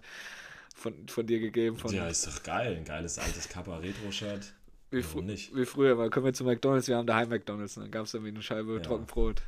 [0.74, 1.78] Von, von dir gegeben.
[1.78, 2.76] Von, ja, ist doch geil.
[2.76, 4.52] Ein geiles altes Kappa Retro-Shirt.
[4.90, 5.54] Wie, fr nicht?
[5.56, 8.30] wie früher, mal kommen wir zu McDonalds, wir haben daheim McDonalds, dann gab es irgendwie
[8.30, 8.80] eine Scheibe ja.
[8.80, 9.42] Trockenbrot.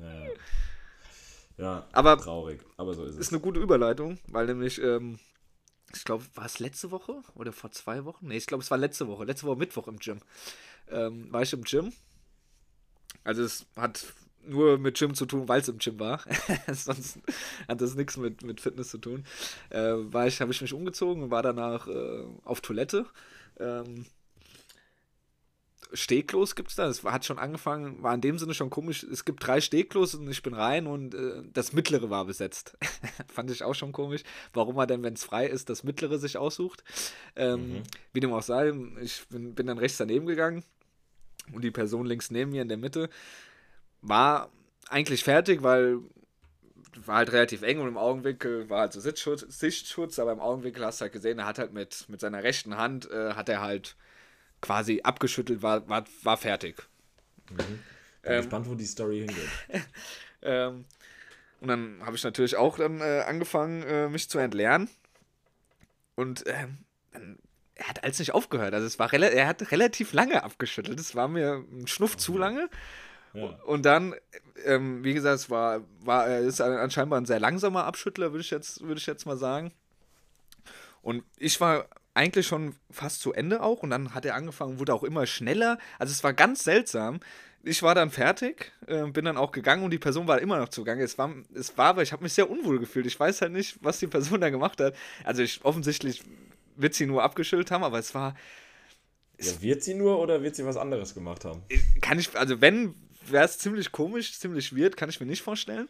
[0.00, 0.26] Ja.
[1.58, 3.18] ja, aber traurig, aber so ist es.
[3.18, 5.20] Ist eine gute Überleitung, weil nämlich, ähm,
[5.94, 8.26] ich glaube, war es letzte Woche oder vor zwei Wochen?
[8.26, 10.18] Ne, ich glaube, es war letzte Woche, letzte Woche Mittwoch im Gym.
[10.90, 11.92] Ähm, war ich im Gym.
[13.22, 14.04] Also es hat
[14.46, 16.20] nur mit Gym zu tun, weil es im Gym war.
[16.72, 17.18] Sonst
[17.68, 19.24] hat das nichts mit, mit Fitness zu tun.
[19.70, 23.06] Äh, war ich, habe ich mich umgezogen und war danach äh, auf Toilette.
[23.58, 24.06] Ähm,
[25.94, 26.86] Stegklos gibt es da.
[26.86, 29.02] Das hat schon angefangen, war in dem Sinne schon komisch.
[29.02, 32.76] Es gibt drei Stegklos und ich bin rein und äh, das mittlere war besetzt.
[33.28, 34.22] Fand ich auch schon komisch.
[34.52, 36.82] Warum er denn, wenn es frei ist, das mittlere sich aussucht.
[37.36, 37.82] Ähm, mhm.
[38.12, 40.64] Wie dem auch sei, ich bin, bin dann rechts daneben gegangen
[41.52, 43.10] und die Person links neben mir in der Mitte
[44.02, 44.50] war
[44.88, 45.98] eigentlich fertig, weil
[47.06, 50.84] war halt relativ eng und im Augenwinkel war halt so Sichtschutz, Sichtschutz aber im Augenwinkel
[50.84, 53.62] hast du halt gesehen, er hat halt mit, mit seiner rechten Hand, äh, hat er
[53.62, 53.96] halt
[54.60, 56.82] quasi abgeschüttelt, war, war, war fertig.
[57.50, 57.56] Mhm.
[57.56, 57.78] Bin
[58.24, 59.48] ähm, gespannt, wo die Story hingeht.
[60.42, 60.84] ähm,
[61.60, 64.88] und dann habe ich natürlich auch dann äh, angefangen, äh, mich zu entleeren.
[66.14, 66.78] Und ähm,
[67.12, 67.38] dann,
[67.74, 68.74] er hat alles nicht aufgehört.
[68.74, 71.00] Also es war er hat relativ lange abgeschüttelt.
[71.00, 72.68] Es war mir ein Schnuff zu lange.
[73.34, 73.44] Ja.
[73.64, 74.14] Und dann,
[74.64, 78.50] ähm, wie gesagt, es war, war, er ist anscheinend ein sehr langsamer Abschüttler, würde ich,
[78.50, 79.72] jetzt, würd ich jetzt mal sagen.
[81.02, 84.94] Und ich war eigentlich schon fast zu Ende auch und dann hat er angefangen, wurde
[84.94, 85.78] auch immer schneller.
[85.98, 87.20] Also es war ganz seltsam.
[87.64, 90.68] Ich war dann fertig, äh, bin dann auch gegangen und die Person war immer noch
[90.68, 91.02] zugange.
[91.02, 93.06] Es war, es war aber ich habe mich sehr unwohl gefühlt.
[93.06, 94.94] Ich weiß halt nicht, was die Person da gemacht hat.
[95.24, 96.22] Also ich, offensichtlich
[96.76, 98.34] wird sie nur abgeschüttelt haben, aber es war.
[99.38, 101.62] Ja, wird sie nur oder wird sie was anderes gemacht haben?
[102.00, 102.94] Kann ich, also wenn,
[103.26, 105.88] wäre es ziemlich komisch, ziemlich weird, kann ich mir nicht vorstellen.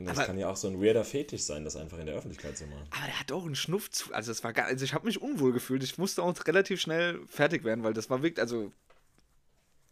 [0.00, 2.56] Das aber, kann ja auch so ein weirder Fetisch sein, das einfach in der Öffentlichkeit
[2.56, 2.86] zu machen.
[2.90, 4.12] Aber er hat auch einen Schnuff zu.
[4.14, 5.82] Also, es war gar, also ich habe mich unwohl gefühlt.
[5.82, 8.40] Ich musste auch relativ schnell fertig werden, weil das war wirklich.
[8.40, 8.72] Also,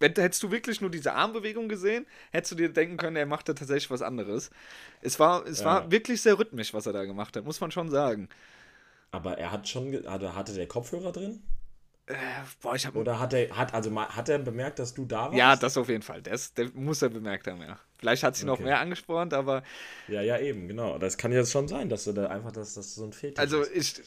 [0.00, 3.48] wenn, hättest du wirklich nur diese Armbewegung gesehen, hättest du dir denken können, er macht
[3.48, 4.50] da tatsächlich was anderes.
[5.02, 5.64] Es war, es ja.
[5.66, 8.28] war wirklich sehr rhythmisch, was er da gemacht hat, muss man schon sagen.
[9.10, 10.06] Aber er hat schon.
[10.06, 11.42] Also hatte der Kopfhörer drin?
[12.08, 12.14] Äh,
[12.62, 12.98] boah, ich habe.
[12.98, 15.36] Oder hat er, hat, also, hat er bemerkt, dass du da warst?
[15.36, 16.22] Ja, das auf jeden Fall.
[16.22, 17.78] Das, das muss er bemerkt haben, ja.
[17.98, 18.50] Vielleicht hat sie okay.
[18.50, 19.62] noch mehr angespornt, aber.
[20.06, 20.98] Ja, ja, eben, genau.
[20.98, 23.64] Das kann ja schon sein, dass du da einfach, dass das so ein Fetisch Also,
[23.74, 24.02] ich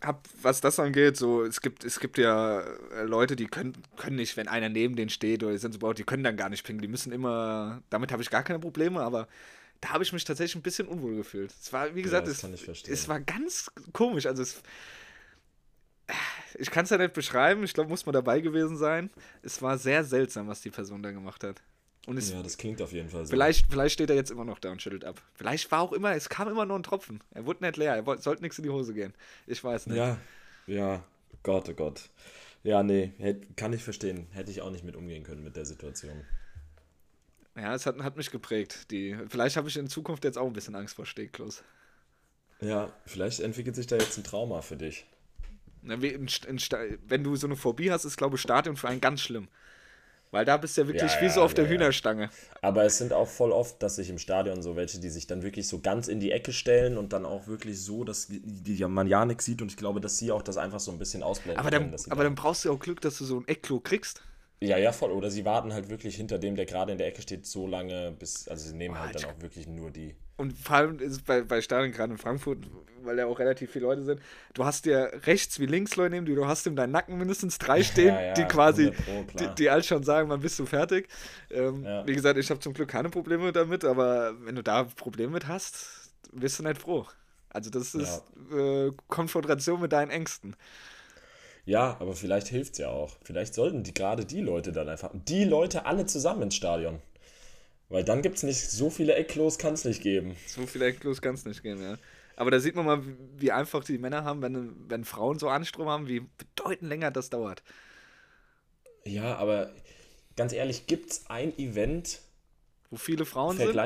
[0.00, 4.16] hab, was das angeht, so, es gibt, es gibt ja äh, Leute, die können, können
[4.16, 6.48] nicht, wenn einer neben denen steht oder die sind so baut, die können dann gar
[6.48, 6.82] nicht pinkeln.
[6.82, 9.28] Die müssen immer, damit habe ich gar keine Probleme, aber
[9.80, 11.52] da habe ich mich tatsächlich ein bisschen unwohl gefühlt.
[11.60, 14.26] Es war, wie gesagt, ja, es, es war ganz komisch.
[14.26, 14.62] Also es,
[16.58, 19.10] ich kann es ja nicht beschreiben, ich glaube, muss man dabei gewesen sein.
[19.42, 21.62] Es war sehr seltsam, was die Person da gemacht hat.
[22.06, 23.30] Und es, ja, das klingt auf jeden Fall so.
[23.30, 25.20] Vielleicht, vielleicht steht er jetzt immer noch da und schüttelt ab.
[25.34, 27.22] Vielleicht war auch immer, es kam immer nur ein Tropfen.
[27.32, 29.12] Er wurde nicht leer, er wollte, sollte nichts in die Hose gehen.
[29.46, 29.98] Ich weiß nicht.
[29.98, 30.16] Ja,
[30.66, 31.04] ja,
[31.42, 32.08] Gott, oh Gott.
[32.62, 34.26] Ja, nee, hätt, kann ich verstehen.
[34.32, 36.24] Hätte ich auch nicht mit umgehen können mit der Situation.
[37.56, 38.90] Ja, es hat, hat mich geprägt.
[38.90, 41.62] Die, vielleicht habe ich in Zukunft jetzt auch ein bisschen Angst vor Stegklos.
[42.60, 45.06] Ja, vielleicht entwickelt sich da jetzt ein Trauma für dich.
[45.82, 49.48] Wenn du so eine Phobie hast, ist, glaube ich, Stadion für einen ganz schlimm.
[50.32, 52.30] Weil da bist du ja wirklich ja, wie so auf der ja, Hühnerstange.
[52.62, 55.42] Aber es sind auch voll oft, dass sich im Stadion so welche, die sich dann
[55.42, 58.84] wirklich so ganz in die Ecke stellen und dann auch wirklich so, dass die, die
[58.84, 61.24] man ja nichts sieht und ich glaube, dass sie auch das einfach so ein bisschen
[61.24, 61.58] ausblenden.
[61.58, 64.22] Aber dann, können, aber dann brauchst du auch Glück, dass du so ein Eckklo kriegst.
[64.62, 65.10] Ja, ja, voll.
[65.10, 68.12] Oder sie warten halt wirklich hinter dem, der gerade in der Ecke steht, so lange,
[68.18, 68.46] bis.
[68.46, 70.14] Also sie nehmen oh, halt dann auch wirklich nur die.
[70.36, 72.58] Und vor allem ist es bei, bei Stadien, gerade in Frankfurt,
[73.02, 74.20] weil ja auch relativ viele Leute sind,
[74.54, 77.58] du hast ja rechts wie links Leute neben dir, du hast in deinem Nacken mindestens
[77.58, 80.64] drei stehen, ja, ja, die quasi, Pro, die, die all schon sagen, wann bist du
[80.64, 81.08] fertig.
[81.50, 82.06] Ähm, ja.
[82.06, 85.46] Wie gesagt, ich habe zum Glück keine Probleme damit, aber wenn du da Probleme mit
[85.46, 87.06] hast, bist du nicht froh.
[87.50, 90.56] Also das ist äh, Konfrontation mit deinen Ängsten.
[91.70, 93.16] Ja, aber vielleicht hilft es ja auch.
[93.22, 97.00] Vielleicht sollten die gerade die Leute dann einfach, die Leute alle zusammen ins Stadion.
[97.88, 100.34] Weil dann gibt es nicht so viele Ecklos, kann es nicht geben.
[100.48, 101.96] So viele Ecklos kann es nicht geben, ja.
[102.34, 103.02] Aber da sieht man mal,
[103.36, 107.30] wie einfach die Männer haben, wenn, wenn Frauen so Anstrom haben, wie bedeutend länger das
[107.30, 107.62] dauert.
[109.04, 109.70] Ja, aber
[110.34, 112.18] ganz ehrlich, gibt es ein Event,
[112.90, 113.76] wo viele Frauen sind?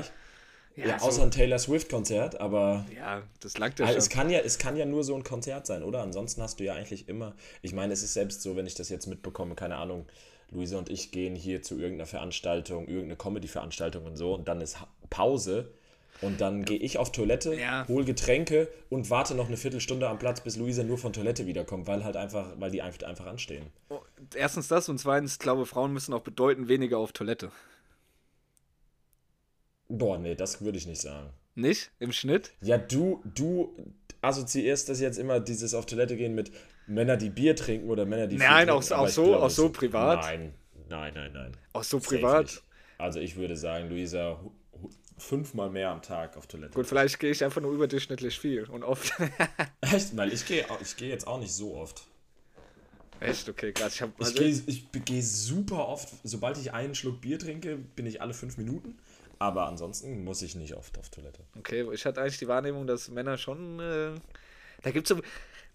[0.77, 1.23] Ja, ja außer so.
[1.23, 2.85] ein Taylor Swift-Konzert, aber.
[2.97, 3.99] Ja, das langt ja also schon.
[3.99, 6.03] Es kann ja, es kann ja nur so ein Konzert sein, oder?
[6.03, 7.35] Ansonsten hast du ja eigentlich immer.
[7.63, 10.07] Ich meine, es ist selbst so, wenn ich das jetzt mitbekomme, keine Ahnung,
[10.51, 14.79] Luise und ich gehen hier zu irgendeiner Veranstaltung, irgendeine Comedy-Veranstaltung und so, und dann ist
[15.11, 15.71] Pause.
[16.21, 16.65] Und dann ja.
[16.65, 17.87] gehe ich auf Toilette, ja.
[17.89, 21.89] hole Getränke und warte noch eine Viertelstunde am Platz, bis Luisa nur von Toilette wiederkommt,
[21.89, 23.67] weil halt einfach, weil die einfach, einfach anstehen.
[23.89, 24.01] Oh,
[24.35, 27.51] erstens das und zweitens, ich glaube, Frauen müssen auch bedeutend weniger auf Toilette.
[29.89, 31.31] Boah, nee, das würde ich nicht sagen.
[31.55, 31.91] Nicht?
[31.99, 32.53] Im Schnitt?
[32.61, 33.77] Ja, du, du
[34.21, 36.51] assoziierst das jetzt immer, dieses auf Toilette gehen mit
[36.87, 38.37] Männer, die Bier trinken oder Männer, die.
[38.37, 40.25] Nein, auch, auch so, glaub, auch so privat.
[40.25, 40.55] Nein,
[40.89, 41.53] nein, nein, nein.
[41.73, 42.63] Auch so privat.
[42.99, 44.41] Also ich würde sagen, Luisa,
[45.19, 46.75] fünfmal mehr am Tag auf Toilette.
[46.75, 49.13] Gut, vielleicht gehe ich einfach nur überdurchschnittlich viel und oft.
[49.81, 50.17] Echt?
[50.17, 52.07] Weil ich gehe ich geh jetzt auch nicht so oft.
[53.21, 53.49] Echt?
[53.49, 53.95] Okay, krass.
[53.95, 58.07] Ich, also ich, gehe, ich gehe super oft, sobald ich einen Schluck Bier trinke, bin
[58.07, 58.99] ich alle fünf Minuten.
[59.39, 61.43] Aber ansonsten muss ich nicht oft auf Toilette.
[61.59, 63.81] Okay, ich hatte eigentlich die Wahrnehmung, dass Männer schon.
[63.81, 64.15] Äh,
[64.83, 65.23] da gibt es so.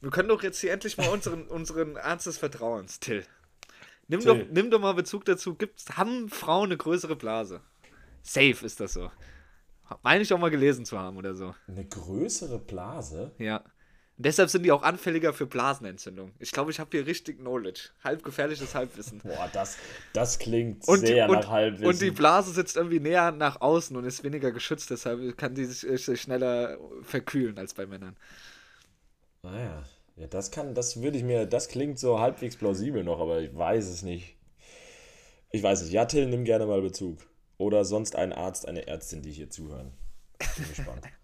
[0.01, 3.25] Wir können doch jetzt hier endlich mal unseren, unseren Arzt des Vertrauens, Till.
[4.07, 4.39] Nimm, Till.
[4.39, 5.55] Doch, nimm doch mal Bezug dazu.
[5.55, 7.61] Gibt's, haben Frauen eine größere Blase?
[8.21, 9.11] Safe ist das so.
[10.03, 11.55] Meine ich auch mal gelesen zu haben oder so.
[11.67, 13.31] Eine größere Blase?
[13.39, 13.63] Ja.
[14.19, 16.33] Und deshalb sind die auch anfälliger für Blasenentzündung.
[16.39, 17.91] Ich glaube, ich habe hier richtig Knowledge.
[18.03, 19.21] Halb gefährliches Halbwissen.
[19.23, 19.77] Boah, das,
[20.11, 21.87] das klingt und, sehr und, nach Halbwissen.
[21.87, 25.63] Und die Blase sitzt irgendwie näher nach außen und ist weniger geschützt, deshalb kann die
[25.63, 28.17] sich, sich schneller verkühlen als bei Männern.
[29.41, 29.85] Naja,
[30.17, 33.55] ja, das kann, das würde ich mir, das klingt so halbwegs plausibel noch, aber ich
[33.55, 34.35] weiß es nicht.
[35.49, 35.93] Ich weiß nicht.
[35.93, 37.19] Ja, Till, nimm gerne mal Bezug.
[37.57, 39.93] Oder sonst ein Arzt, eine Ärztin, die hier zuhören.
[40.57, 41.05] Bin gespannt.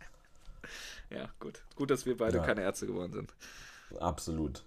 [1.16, 1.64] Ja, gut.
[1.76, 2.44] Gut, dass wir beide ja.
[2.44, 3.34] keine Ärzte geworden sind.
[4.00, 4.66] Absolut.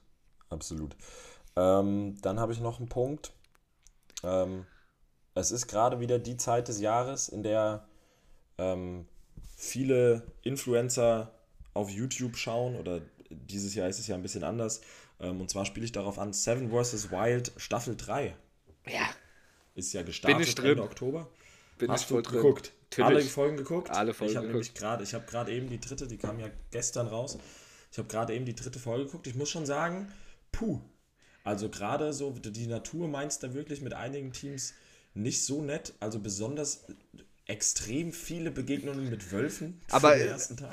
[0.51, 0.96] Absolut.
[1.57, 3.32] Ähm, dann habe ich noch einen Punkt.
[4.22, 4.66] Ähm,
[5.34, 7.86] es ist gerade wieder die Zeit des Jahres, in der
[8.57, 9.07] ähm,
[9.57, 11.32] viele Influencer
[11.74, 14.80] auf YouTube schauen oder dieses Jahr ist es ja ein bisschen anders.
[15.20, 17.11] Ähm, und zwar spiele ich darauf an, Seven vs.
[17.11, 18.36] Wild Staffel 3.
[18.86, 19.09] Ja.
[19.74, 20.70] Ist ja gestartet Bin ich drin.
[20.70, 21.28] Ende Oktober.
[21.78, 22.72] Bin Hast ich voll du geguckt?
[22.91, 23.07] Natürlich.
[23.07, 23.91] Alle Folgen geguckt?
[23.91, 26.49] Alle Folgen ich habe nämlich gerade, ich habe gerade eben die dritte, die kam ja
[26.70, 27.39] gestern raus.
[27.93, 29.26] Ich habe gerade eben die dritte Folge geguckt.
[29.26, 30.11] Ich muss schon sagen,
[30.53, 30.80] puh.
[31.45, 34.74] Also gerade so, die Natur meinst da wirklich mit einigen Teams
[35.14, 35.95] nicht so nett.
[36.01, 36.84] Also besonders
[37.47, 40.14] extrem viele Begegnungen mit Wölfen aber,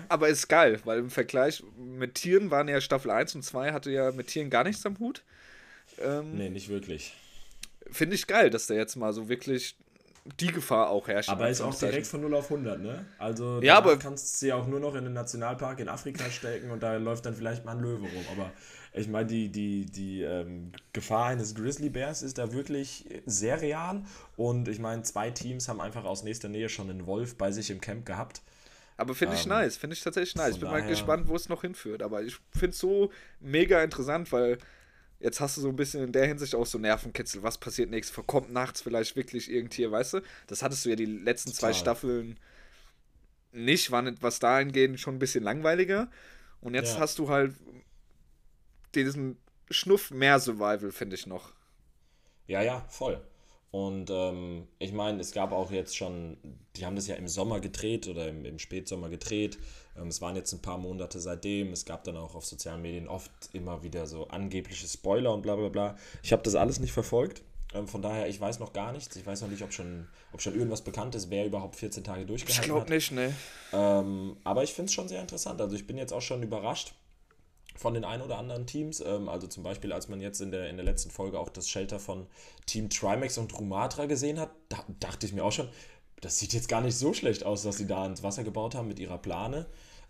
[0.10, 3.92] aber ist geil, weil im Vergleich mit Tieren waren ja Staffel 1 und 2 hatte
[3.92, 5.24] ja mit Tieren gar nichts am Hut.
[6.00, 7.14] Ähm, nee, nicht wirklich.
[7.90, 9.78] Finde ich geil, dass der jetzt mal so wirklich
[10.40, 11.30] die Gefahr auch herrscht.
[11.30, 13.06] Aber ist auch direkt von 0 auf 100, ne?
[13.20, 16.72] Also ja, aber kannst du sie auch nur noch in den Nationalpark in Afrika stecken
[16.72, 18.26] und da läuft dann vielleicht mal ein Löwe rum.
[18.32, 18.52] Aber
[18.94, 24.04] ich meine, die, die, die ähm, Gefahr eines Grizzlybärs ist da wirklich sehr real.
[24.36, 27.70] Und ich meine, zwei Teams haben einfach aus nächster Nähe schon einen Wolf bei sich
[27.70, 28.42] im Camp gehabt.
[28.98, 30.56] Aber finde ich ähm, nice, finde ich tatsächlich nice.
[30.56, 32.02] Ich bin mal gespannt, wo es noch hinführt.
[32.02, 33.12] Aber ich finde es so
[33.42, 34.58] mega interessant, weil
[35.20, 37.42] Jetzt hast du so ein bisschen in der Hinsicht auch so Nervenkitzel.
[37.42, 38.26] Was passiert nächstes?
[38.28, 40.22] Kommt nachts vielleicht wirklich irgend hier, weißt du?
[40.48, 41.72] Das hattest du ja die letzten Total.
[41.72, 42.40] zwei Staffeln
[43.52, 46.10] nicht, waren was dahingehend schon ein bisschen langweiliger.
[46.62, 47.00] Und jetzt ja.
[47.00, 47.56] hast du halt
[48.94, 49.38] diesen
[49.70, 51.54] Schnuff mehr Survival, finde ich noch.
[52.48, 53.22] Ja, ja, voll.
[53.76, 56.38] Und ähm, ich meine, es gab auch jetzt schon,
[56.78, 59.58] die haben das ja im Sommer gedreht oder im, im Spätsommer gedreht.
[59.98, 61.74] Ähm, es waren jetzt ein paar Monate seitdem.
[61.74, 65.58] Es gab dann auch auf sozialen Medien oft immer wieder so angebliche Spoiler und bla
[65.58, 65.98] bla bla.
[66.24, 67.44] Ich habe das alles nicht verfolgt.
[67.74, 69.14] Ähm, von daher, ich weiß noch gar nichts.
[69.18, 72.26] Ich weiß noch nicht, ob schon, ob schon irgendwas bekannt ist, wer überhaupt 14 Tage
[72.26, 72.90] durchgehalten ich hat.
[72.90, 73.34] Ich glaube nicht,
[73.74, 74.38] ne.
[74.46, 75.60] Aber ich finde es schon sehr interessant.
[75.60, 76.94] Also ich bin jetzt auch schon überrascht
[77.76, 79.02] von den ein oder anderen Teams.
[79.02, 81.70] Ähm, also zum Beispiel, als man jetzt in der, in der letzten Folge auch das
[81.70, 82.28] Shelter von
[82.66, 85.70] Team Trimax und Rumatra gesehen hat, da dachte ich mir auch schon,
[86.22, 88.88] das sieht jetzt gar nicht so schlecht aus, dass sie da ins Wasser gebaut haben
[88.88, 89.66] mit ihrer Plane.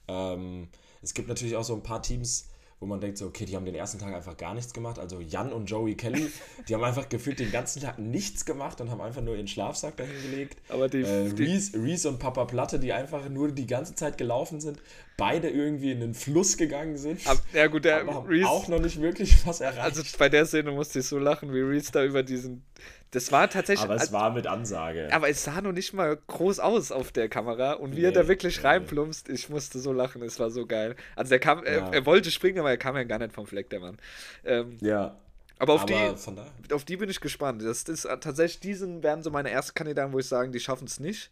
[0.07, 0.69] Ähm,
[1.01, 2.47] es gibt natürlich auch so ein paar Teams,
[2.79, 4.99] wo man denkt so, okay, die haben den ersten Tag einfach gar nichts gemacht.
[4.99, 6.29] Also Jan und Joey Kelly,
[6.67, 9.95] die haben einfach gefühlt den ganzen Tag nichts gemacht und haben einfach nur ihren Schlafsack
[9.95, 10.57] dahin gelegt.
[10.69, 14.59] Aber die, äh, Reese, Reese und Papa Platte, die einfach nur die ganze Zeit gelaufen
[14.59, 14.81] sind,
[15.17, 17.25] beide irgendwie in den Fluss gegangen sind.
[17.25, 19.79] Ab, ja gut, der aber Reese, auch noch nicht wirklich was erreicht.
[19.79, 22.65] Also bei der Szene musste ich so lachen, wie Reese da über diesen
[23.15, 23.85] das war tatsächlich.
[23.85, 25.07] Aber es war mit Ansage.
[25.11, 27.71] Aber es sah noch nicht mal groß aus auf der Kamera.
[27.73, 28.67] Und wie nee, er da wirklich nee.
[28.67, 30.97] reinplumpst, ich musste so lachen, es war so geil.
[31.15, 31.63] Also der kam, ja.
[31.63, 33.97] er, er, wollte springen, aber er kam ja gar nicht vom Fleck, der Mann.
[34.43, 35.15] Ähm, ja.
[35.59, 36.15] Aber auf, aber
[36.67, 37.61] die, auf die bin ich gespannt.
[37.63, 40.99] Das ist tatsächlich, diesen werden so meine ersten Kandidaten, wo ich sagen, die schaffen es
[40.99, 41.31] nicht.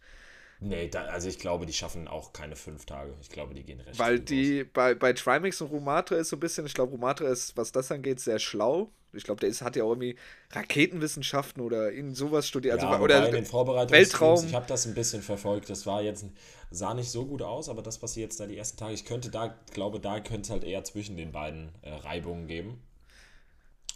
[0.60, 3.14] Nee, da, also ich glaube, die schaffen auch keine fünf Tage.
[3.20, 3.98] Ich glaube, die gehen recht.
[3.98, 7.56] Weil die, bei, bei Trimix und Rumatra ist so ein bisschen, ich glaube, Rumatra ist,
[7.56, 8.90] was das angeht, sehr schlau.
[9.12, 10.16] Ich glaube, der ist, hat ja auch irgendwie
[10.50, 12.82] Raketenwissenschaften oder irgend sowas studiert.
[12.82, 14.44] Ja, also, oder in den Weltraum.
[14.44, 15.70] Ich habe das ein bisschen verfolgt.
[15.70, 16.26] Das war jetzt,
[16.70, 19.04] sah nicht so gut aus, aber das, was sie jetzt da die ersten Tage, ich
[19.04, 22.82] könnte da, glaube, da könnte es halt eher zwischen den beiden äh, Reibungen geben.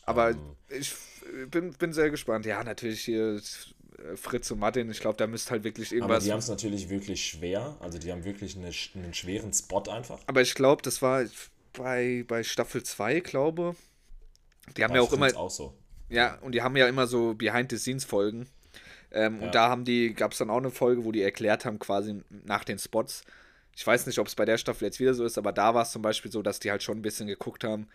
[0.04, 0.94] Aber ähm, ich
[1.50, 2.46] bin, bin sehr gespannt.
[2.46, 3.40] Ja, natürlich hier
[4.16, 6.16] Fritz und Martin, ich glaube, da müsste halt wirklich irgendwas.
[6.16, 7.76] Aber die haben es natürlich wirklich schwer.
[7.80, 10.20] Also die haben wirklich eine, einen schweren Spot einfach.
[10.26, 11.24] Aber ich glaube, das war
[11.72, 13.74] bei, bei Staffel 2, glaube
[14.76, 15.34] Die haben ja, ja auch immer.
[15.36, 15.74] Auch so.
[16.08, 18.48] Ja, und die haben ja immer so Behind-the-Scenes-Folgen.
[19.10, 19.46] Ähm, ja.
[19.46, 22.22] Und da haben die, gab es dann auch eine Folge, wo die erklärt haben, quasi
[22.44, 23.22] nach den Spots.
[23.74, 25.82] ich weiß nicht, ob es bei der Staffel jetzt wieder so ist, aber da war
[25.82, 27.88] es zum Beispiel so, dass die halt schon ein bisschen geguckt haben,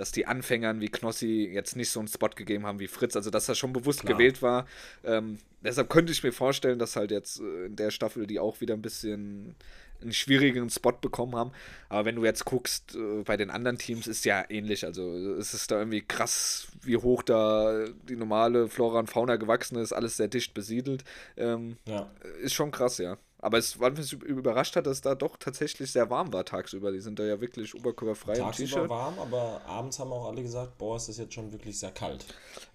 [0.00, 3.28] dass die Anfängern wie Knossi jetzt nicht so einen Spot gegeben haben wie Fritz, also
[3.28, 4.14] dass das schon bewusst Klar.
[4.14, 4.66] gewählt war.
[5.04, 8.62] Ähm, deshalb könnte ich mir vorstellen, dass halt jetzt äh, in der Staffel die auch
[8.62, 9.54] wieder ein bisschen
[10.00, 11.52] einen schwierigen Spot bekommen haben.
[11.90, 14.86] Aber wenn du jetzt guckst, äh, bei den anderen Teams ist ja ähnlich.
[14.86, 19.76] Also es ist da irgendwie krass, wie hoch da die normale Flora und Fauna gewachsen
[19.76, 21.04] ist, alles sehr dicht besiedelt.
[21.36, 22.10] Ähm, ja.
[22.40, 23.18] Ist schon krass, ja.
[23.42, 26.92] Aber es war mich überrascht hat, dass es da doch tatsächlich sehr warm war tagsüber.
[26.92, 30.96] Die sind da ja wirklich oberkörperfrei Tagsüber warm, aber abends haben auch alle gesagt, boah,
[30.96, 32.26] ist das jetzt schon wirklich sehr kalt.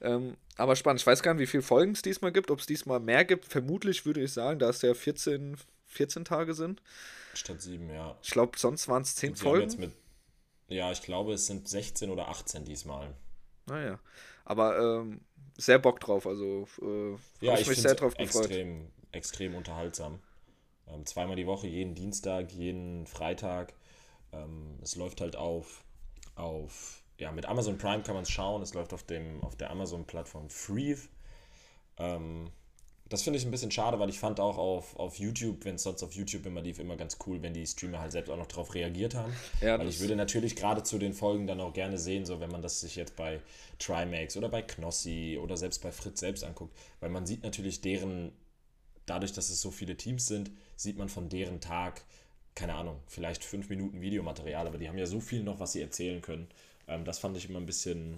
[0.02, 1.02] Ähm, aber spannend.
[1.02, 2.50] Ich weiß gar nicht, wie viele Folgen es diesmal gibt.
[2.50, 6.56] Ob es diesmal mehr gibt, vermutlich würde ich sagen, da es ja 14, 14 Tage
[6.56, 6.82] sind.
[7.36, 8.18] Statt 7, ja.
[8.24, 9.80] Ich glaube, sonst waren es 10 Folgen.
[9.80, 9.92] Mit,
[10.68, 13.14] ja, ich glaube, es sind 16 oder 18 diesmal.
[13.68, 14.00] Naja.
[14.46, 15.22] Aber ähm,
[15.58, 16.26] sehr Bock drauf.
[16.26, 17.12] Also äh,
[17.46, 18.46] ja, ich, ich mich sehr drauf gefreut.
[18.46, 20.20] Extrem, extrem unterhaltsam.
[20.88, 23.74] Ähm, zweimal die Woche, jeden Dienstag, jeden Freitag.
[24.32, 25.84] Ähm, es läuft halt auf,
[26.36, 28.62] auf, ja, mit Amazon Prime kann man es schauen.
[28.62, 30.96] Es läuft auf, dem, auf der Amazon-Plattform Free.
[31.98, 32.52] Ähm,
[33.08, 35.84] das finde ich ein bisschen schade, weil ich fand auch auf, auf YouTube, wenn es
[35.84, 38.48] sonst auf YouTube immer lief, immer ganz cool, wenn die Streamer halt selbst auch noch
[38.48, 39.32] darauf reagiert haben.
[39.62, 42.50] Ja, weil ich würde natürlich gerade zu den Folgen dann auch gerne sehen, so wenn
[42.50, 43.42] man das sich jetzt bei
[43.78, 48.32] Trimax oder bei Knossi oder selbst bei Fritz selbst anguckt, weil man sieht natürlich deren,
[49.06, 52.02] dadurch, dass es so viele Teams sind, sieht man von deren Tag,
[52.56, 55.82] keine Ahnung, vielleicht fünf Minuten Videomaterial, aber die haben ja so viel noch, was sie
[55.82, 56.48] erzählen können.
[56.88, 58.18] Ähm, das fand ich immer ein bisschen,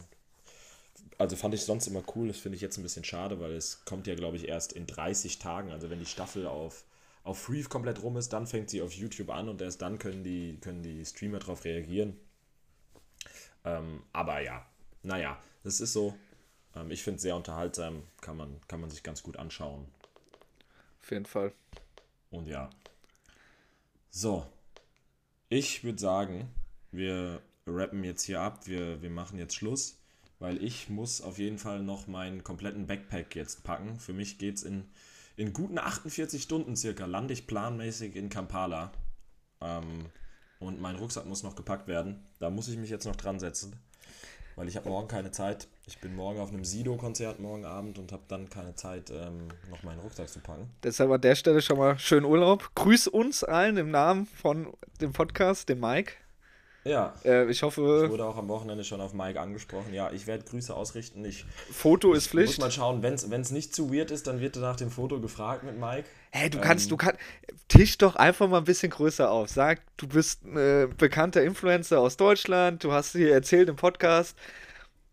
[1.17, 3.85] also fand ich sonst immer cool, das finde ich jetzt ein bisschen schade, weil es
[3.85, 6.83] kommt ja, glaube ich, erst in 30 Tagen, also wenn die Staffel auf,
[7.23, 10.23] auf Free komplett rum ist, dann fängt sie auf YouTube an und erst dann können
[10.23, 12.17] die, können die Streamer darauf reagieren.
[13.65, 14.65] Ähm, aber ja,
[15.03, 16.15] naja, das ist so.
[16.75, 19.85] Ähm, ich finde es sehr unterhaltsam, kann man, kann man sich ganz gut anschauen.
[21.01, 21.53] Auf jeden Fall.
[22.29, 22.69] Und ja.
[24.09, 24.45] So.
[25.49, 26.49] Ich würde sagen,
[26.91, 29.97] wir rappen jetzt hier ab, wir, wir machen jetzt Schluss
[30.39, 33.99] weil ich muss auf jeden Fall noch meinen kompletten Backpack jetzt packen.
[33.99, 34.85] Für mich geht es in,
[35.35, 38.91] in guten 48 Stunden circa, lande ich planmäßig in Kampala.
[39.61, 40.05] Ähm,
[40.59, 42.23] und mein Rucksack muss noch gepackt werden.
[42.39, 43.75] Da muss ich mich jetzt noch dran setzen,
[44.57, 45.67] weil ich habe morgen keine Zeit.
[45.85, 49.83] Ich bin morgen auf einem Sido-Konzert morgen Abend und habe dann keine Zeit, ähm, noch
[49.83, 50.69] meinen Rucksack zu packen.
[50.83, 52.71] Deshalb an der Stelle schon mal schönen Urlaub.
[52.75, 56.13] Grüß uns allen im Namen von dem Podcast, dem Mike.
[56.87, 57.13] Ja.
[57.25, 58.03] Äh, ich hoffe.
[58.05, 59.93] Ich wurde auch am Wochenende schon auf Mike angesprochen.
[59.93, 61.25] Ja, ich werde Grüße ausrichten.
[61.25, 62.57] Ich, Foto ist Pflicht.
[62.57, 65.63] Muss mal schauen, wenn es nicht zu weird ist, dann wird nach dem Foto gefragt
[65.63, 66.05] mit Mike.
[66.31, 67.19] Hey, du kannst, ähm, du kannst,
[67.67, 69.49] tisch doch einfach mal ein bisschen größer auf.
[69.49, 74.37] Sag, du bist ein äh, bekannter Influencer aus Deutschland, du hast hier erzählt im Podcast.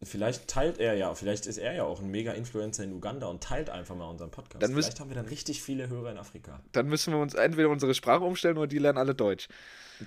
[0.02, 3.70] Vielleicht teilt er ja, vielleicht ist er ja auch ein Mega-Influencer in Uganda und teilt
[3.70, 4.62] einfach mal unseren Podcast.
[4.62, 6.60] Dann vielleicht haben wir dann richtig viele Hörer in Afrika.
[6.72, 9.48] Dann müssen wir uns entweder unsere Sprache umstellen oder die lernen alle Deutsch.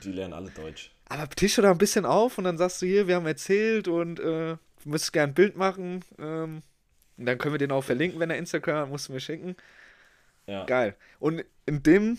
[0.04, 0.92] Die lernen alle Deutsch.
[1.10, 4.20] Aber tisch da ein bisschen auf und dann sagst du hier, wir haben erzählt und
[4.20, 6.04] äh, müsstest gerne ein Bild machen.
[6.20, 6.62] Ähm,
[7.18, 9.56] und dann können wir den auch verlinken, wenn er Instagram hat, musst du mir schicken.
[10.46, 10.66] Ja.
[10.66, 10.96] Geil.
[11.20, 12.18] Und in dem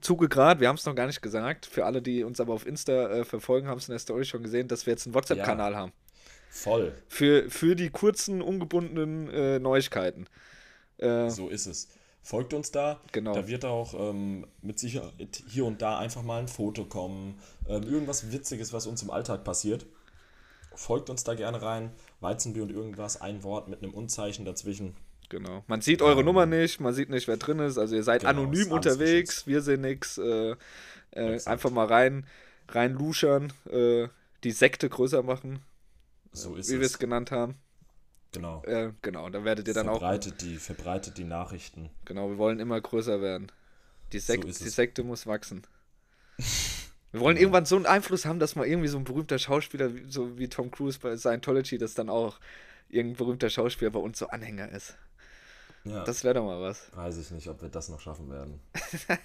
[0.00, 2.66] Zuge gerade, wir haben es noch gar nicht gesagt, für alle, die uns aber auf
[2.66, 5.72] Insta äh, verfolgen, haben es in der Story schon gesehen, dass wir jetzt einen WhatsApp-Kanal
[5.72, 5.78] ja.
[5.78, 5.92] haben.
[6.50, 6.94] Voll.
[7.08, 10.26] Für, für die kurzen, ungebundenen äh, Neuigkeiten.
[10.98, 11.88] Äh, so ist es.
[12.28, 13.00] Folgt uns da.
[13.12, 13.32] Genau.
[13.32, 17.40] Da wird auch ähm, mit Sicherheit hier und da einfach mal ein Foto kommen.
[17.66, 19.86] Ähm, irgendwas Witziges, was uns im Alltag passiert.
[20.74, 21.90] Folgt uns da gerne rein.
[22.20, 24.94] Weizenbier und irgendwas, ein Wort mit einem Unzeichen dazwischen.
[25.30, 25.64] Genau.
[25.68, 27.78] Man sieht eure ähm, Nummer nicht, man sieht nicht, wer drin ist.
[27.78, 30.18] Also ihr seid genau, anonym unterwegs, wir sehen nichts.
[30.18, 30.54] Äh,
[31.12, 32.26] äh, einfach mal rein,
[32.68, 34.08] rein luschern, äh,
[34.44, 35.60] die Sekte größer machen.
[36.32, 37.54] So ist wie wir es genannt haben.
[38.32, 38.62] Genau.
[38.64, 40.38] Äh, genau, da werdet ihr dann verbreitet auch.
[40.38, 41.90] Die, verbreitet die Nachrichten.
[42.04, 43.50] Genau, wir wollen immer größer werden.
[44.12, 45.66] Die, Sek so die Sekte muss wachsen.
[47.10, 47.42] Wir wollen ja.
[47.42, 50.70] irgendwann so einen Einfluss haben, dass mal irgendwie so ein berühmter Schauspieler, so wie Tom
[50.70, 52.38] Cruise bei Scientology, dass dann auch
[52.90, 54.94] irgendein berühmter Schauspieler bei uns so Anhänger ist.
[55.84, 56.04] Ja.
[56.04, 56.94] Das wäre doch mal was.
[56.94, 58.60] Weiß ich nicht, ob wir das noch schaffen werden.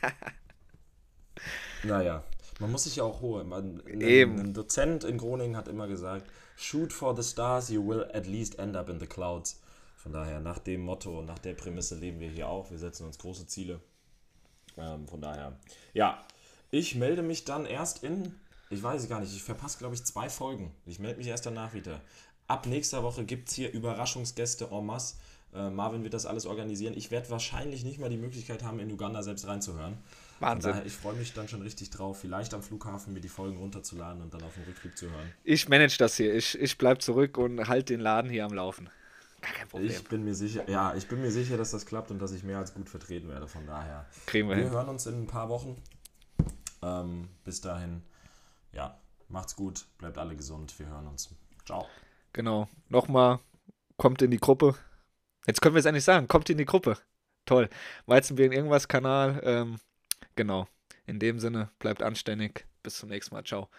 [1.83, 2.23] naja,
[2.59, 3.49] man muss sich ja auch holen.
[3.49, 4.39] Man, ein, Eben.
[4.39, 6.25] ein Dozent in Groningen hat immer gesagt,
[6.55, 9.59] shoot for the stars, you will at least end up in the clouds.
[9.97, 12.71] Von daher, nach dem Motto und nach der Prämisse leben wir hier auch.
[12.71, 13.79] Wir setzen uns große Ziele.
[14.77, 15.57] Ähm, von daher,
[15.93, 16.25] ja,
[16.71, 18.35] ich melde mich dann erst in,
[18.69, 20.73] ich weiß gar nicht, ich verpasse, glaube ich, zwei Folgen.
[20.85, 22.01] Ich melde mich erst danach wieder.
[22.47, 25.15] Ab nächster Woche gibt es hier Überraschungsgäste en masse.
[25.53, 26.93] Äh, Marvin wird das alles organisieren.
[26.97, 29.97] Ich werde wahrscheinlich nicht mal die Möglichkeit haben, in Uganda selbst reinzuhören.
[30.43, 30.71] Wahnsinn.
[30.71, 34.21] Daher, ich freue mich dann schon richtig drauf, vielleicht am Flughafen mir die Folgen runterzuladen
[34.21, 35.33] und dann auf dem Rückflug zu hören.
[35.43, 36.33] Ich manage das hier.
[36.33, 38.89] Ich, ich bleibe zurück und halte den Laden hier am Laufen.
[39.41, 39.89] Gar kein Problem.
[39.89, 42.43] Ich bin mir sicher, ja, ich bin mir sicher, dass das klappt und dass ich
[42.43, 43.47] mehr als gut vertreten werde.
[43.47, 44.05] Von daher.
[44.25, 44.71] Kriegen wir, wir hin.
[44.71, 45.81] hören uns in ein paar Wochen.
[46.81, 48.03] Ähm, bis dahin,
[48.73, 48.97] ja,
[49.29, 51.33] macht's gut, bleibt alle gesund, wir hören uns.
[51.65, 51.87] Ciao.
[52.33, 52.67] Genau.
[52.89, 53.39] Nochmal,
[53.97, 54.75] kommt in die Gruppe.
[55.45, 56.97] Jetzt können wir es endlich sagen, kommt in die Gruppe.
[57.45, 57.69] Toll.
[58.05, 59.41] Weizenbier in irgendwas Kanal.
[59.43, 59.79] Ähm,
[60.35, 60.67] genau.
[61.05, 62.65] In dem Sinne, bleibt anständig.
[62.81, 63.43] Bis zum nächsten Mal.
[63.43, 63.69] Ciao.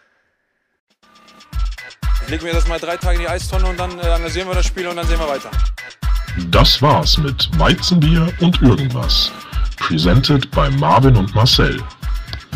[2.27, 4.65] Legen wir das mal drei Tage in die Eistonne und dann äh, analysieren wir das
[4.65, 5.51] Spiel und dann sehen wir weiter.
[6.49, 9.31] Das war's mit Weizenbier und irgendwas.
[9.77, 11.81] Presented bei Marvin und Marcel.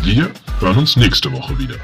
[0.02, 1.76] Wir hören uns nächste Woche wieder.